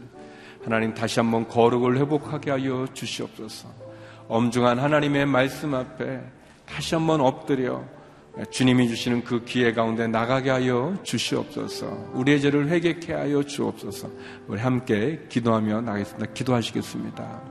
하나님 0.64 0.94
다시 0.94 1.20
한번 1.20 1.46
거룩을 1.46 1.98
회복하게 1.98 2.50
하여 2.50 2.86
주시옵소서. 2.94 3.68
엄중한 4.28 4.78
하나님의 4.78 5.26
말씀 5.26 5.74
앞에 5.74 6.22
다시 6.64 6.94
한번 6.94 7.20
엎드려 7.20 7.84
주님이 8.50 8.88
주시는 8.88 9.24
그 9.24 9.44
기회 9.44 9.72
가운데 9.72 10.06
나가게 10.06 10.50
하여 10.50 10.94
주시옵소서. 11.02 12.10
우리의 12.12 12.40
죄를 12.40 12.68
회개케 12.68 13.14
하여 13.14 13.42
주옵소서. 13.42 14.10
우리 14.46 14.60
함께 14.60 15.20
기도하며 15.28 15.80
나가겠습니다. 15.80 16.32
기도하시겠습니다. 16.32 17.42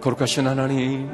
거룩하신 0.00 0.46
하나님, 0.46 1.08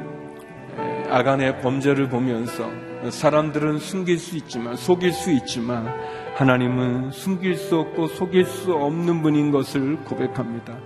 아간의 1.09 1.61
범죄를 1.61 2.07
보면서 2.09 2.69
사람들은 3.09 3.79
숨길 3.79 4.17
수 4.17 4.37
있지만, 4.37 4.77
속일 4.77 5.11
수 5.11 5.31
있지만, 5.31 5.87
하나님은 6.35 7.11
숨길 7.11 7.55
수 7.55 7.77
없고 7.77 8.07
속일 8.07 8.45
수 8.45 8.73
없는 8.73 9.21
분인 9.21 9.51
것을 9.51 9.97
고백합니다. 10.05 10.77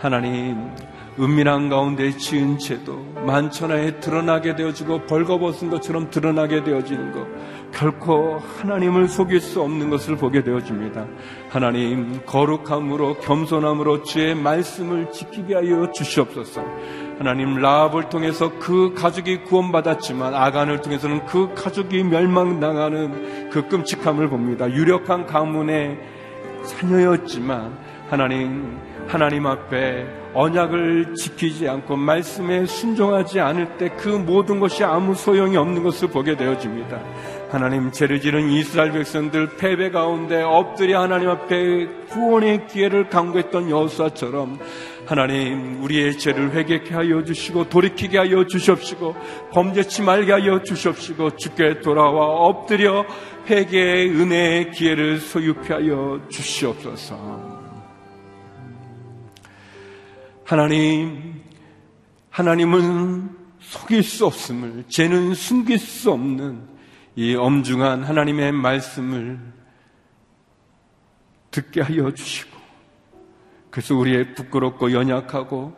하나님, 0.00 0.70
은밀한 1.18 1.68
가운데 1.68 2.10
지은 2.10 2.56
죄도 2.56 2.94
만천하에 3.26 4.00
드러나게 4.00 4.56
되어지고 4.56 5.04
벌거벗은 5.04 5.68
것처럼 5.68 6.08
드러나게 6.08 6.64
되어지는 6.64 7.12
것 7.12 7.26
결코 7.72 8.38
하나님을 8.38 9.08
속일 9.08 9.40
수 9.40 9.60
없는 9.60 9.90
것을 9.90 10.16
보게 10.16 10.42
되어집니다. 10.42 11.06
하나님 11.50 12.24
거룩함으로 12.24 13.18
겸손함으로 13.18 14.02
주의 14.02 14.34
말씀을 14.34 15.12
지키게 15.12 15.54
하여 15.54 15.92
주시옵소서. 15.92 16.64
하나님 17.18 17.56
라합을 17.56 18.08
통해서 18.08 18.50
그 18.58 18.94
가족이 18.94 19.42
구원받았지만 19.44 20.34
아간을 20.34 20.80
통해서는 20.80 21.26
그 21.26 21.52
가족이 21.54 22.04
멸망당하는 22.04 23.50
그 23.50 23.68
끔찍함을 23.68 24.30
봅니다. 24.30 24.70
유력한 24.70 25.26
가문의 25.26 25.98
자녀였지만 26.64 27.76
하나님 28.08 28.89
하나님 29.10 29.44
앞에 29.44 30.06
언약을 30.34 31.14
지키지 31.16 31.68
않고 31.68 31.96
말씀에 31.96 32.64
순종하지 32.64 33.40
않을 33.40 33.76
때 33.76 33.90
그 34.00 34.08
모든 34.08 34.60
것이 34.60 34.84
아무 34.84 35.14
소용이 35.14 35.56
없는 35.56 35.82
것을 35.82 36.08
보게 36.08 36.36
되어집니다. 36.36 37.00
하나님 37.50 37.90
죄를 37.90 38.20
지른 38.20 38.48
이스라엘 38.48 38.92
백성들 38.92 39.56
패배 39.56 39.90
가운데 39.90 40.40
엎드려 40.40 41.02
하나님 41.02 41.28
앞에 41.28 41.86
구원의 42.10 42.68
기회를 42.68 43.08
강구했던 43.08 43.68
여호수아처럼 43.68 44.58
하나님 45.06 45.82
우리의 45.82 46.16
죄를 46.16 46.52
회개케 46.52 46.94
하여 46.94 47.24
주시고 47.24 47.68
돌이키게 47.68 48.16
하여 48.16 48.46
주시옵시고 48.46 49.16
범죄치 49.52 50.02
말게 50.02 50.30
하여 50.30 50.62
주시옵시고 50.62 51.36
주께 51.36 51.80
돌아와 51.80 52.26
엎드려 52.46 53.04
회개의 53.48 54.10
은혜의 54.10 54.70
기회를 54.70 55.18
소유케 55.18 55.74
하여 55.74 56.20
주시옵소서. 56.28 57.49
하나님, 60.50 61.40
하나님은 62.30 63.30
속일 63.60 64.02
수 64.02 64.26
없음을, 64.26 64.82
죄는 64.88 65.32
숨길 65.32 65.78
수 65.78 66.10
없는 66.10 66.66
이 67.14 67.36
엄중한 67.36 68.02
하나님의 68.02 68.50
말씀을 68.50 69.38
듣게 71.52 71.82
하여 71.82 72.12
주시고, 72.12 72.50
그래서 73.70 73.94
우리의 73.94 74.34
부끄럽고 74.34 74.90
연약하고, 74.90 75.72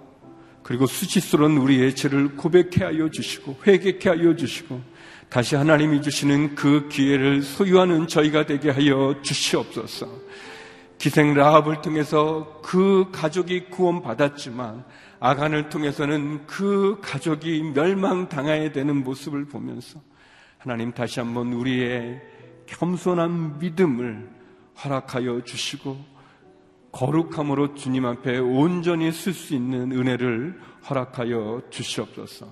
그리고 0.62 0.86
수치스러운 0.86 1.58
우리의 1.58 1.94
죄를 1.94 2.34
고백해 2.36 2.82
하여 2.82 3.10
주시고, 3.10 3.58
회개케 3.66 4.08
하여 4.08 4.34
주시고, 4.34 4.80
다시 5.28 5.54
하나님이 5.54 6.00
주시는 6.00 6.54
그 6.54 6.88
기회를 6.88 7.42
소유하는 7.42 8.06
저희가 8.06 8.46
되게 8.46 8.70
하여 8.70 9.20
주시옵소서. 9.20 10.08
기생 11.02 11.34
라합을 11.34 11.82
통해서 11.82 12.60
그 12.62 13.06
가족이 13.10 13.70
구원받았지만 13.70 14.84
아간을 15.18 15.68
통해서는 15.68 16.46
그 16.46 17.00
가족이 17.02 17.72
멸망당해야 17.74 18.70
되는 18.70 19.02
모습을 19.02 19.46
보면서 19.46 20.00
하나님 20.58 20.92
다시 20.92 21.18
한번 21.18 21.54
우리의 21.54 22.22
겸손한 22.66 23.58
믿음을 23.58 24.30
허락하여 24.84 25.42
주시고 25.42 25.98
거룩함으로 26.92 27.74
주님 27.74 28.06
앞에 28.06 28.38
온전히 28.38 29.10
쓸 29.10 29.32
수 29.32 29.56
있는 29.56 29.90
은혜를 29.90 30.60
허락하여 30.88 31.62
주시옵소서. 31.68 32.46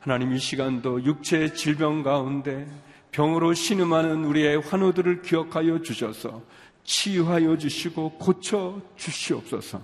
하나님 0.00 0.32
이 0.32 0.40
시간도 0.40 1.04
육체의 1.04 1.54
질병 1.54 2.02
가운데 2.02 2.66
병으로 3.12 3.54
신음하는 3.54 4.24
우리의 4.24 4.60
환우들을 4.60 5.22
기억하여 5.22 5.82
주셔서 5.82 6.42
치유하여 6.84 7.56
주시고 7.58 8.18
고쳐 8.18 8.80
주시옵소서. 8.96 9.80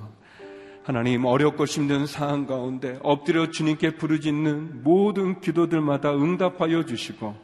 하나님 0.82 1.26
어렵고 1.26 1.66
힘든 1.66 2.06
상황 2.06 2.46
가운데 2.46 2.98
엎드려 3.02 3.50
주님께 3.50 3.96
부르짖는 3.96 4.82
모든 4.82 5.40
기도들마다 5.40 6.14
응답하여 6.14 6.86
주시고 6.86 7.36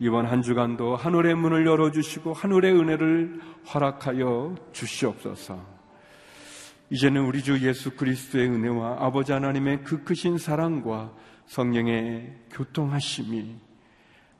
이번 0.00 0.26
한 0.26 0.42
주간도 0.42 0.96
하늘의 0.96 1.34
문을 1.34 1.66
열어 1.66 1.90
주시고 1.90 2.32
하늘의 2.34 2.72
은혜를 2.74 3.40
허락하여 3.72 4.54
주시옵소서. 4.72 5.80
이제는 6.90 7.22
우리 7.22 7.42
주 7.42 7.66
예수 7.66 7.96
그리스도의 7.96 8.48
은혜와 8.48 8.96
아버지 9.00 9.32
하나님의 9.32 9.84
그 9.84 10.02
크신 10.02 10.38
사랑과 10.38 11.12
성령의 11.46 12.34
교통하심이 12.50 13.56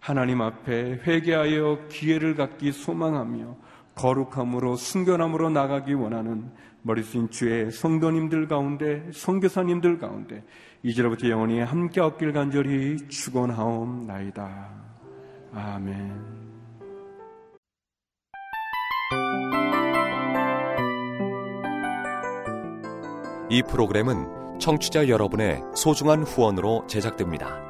하나님 0.01 0.41
앞에 0.41 1.01
회개하여 1.07 1.87
기회를 1.89 2.35
갖기 2.35 2.73
소망하며 2.73 3.57
거룩함으로 3.95 4.77
순결함으로 4.77 5.51
나가기 5.51 5.95
원하는 5.95 6.51
머리쓰인 6.83 7.31
주의 7.31 7.71
성도님들 7.71 8.49
가운데 8.49 9.07
성교사님들 9.13 9.99
가운데 9.99 10.43
이제로부터 10.83 11.29
영원히 11.29 11.61
함께 11.61 12.01
얻길 12.01 12.33
간절히 12.33 12.97
축원하옵나이다. 13.09 14.69
아멘. 15.53 16.41
이 23.51 23.63
프로그램은 23.65 24.59
청취자 24.61 25.09
여러분의 25.09 25.61
소중한 25.75 26.23
후원으로 26.23 26.87
제작됩니다. 26.87 27.70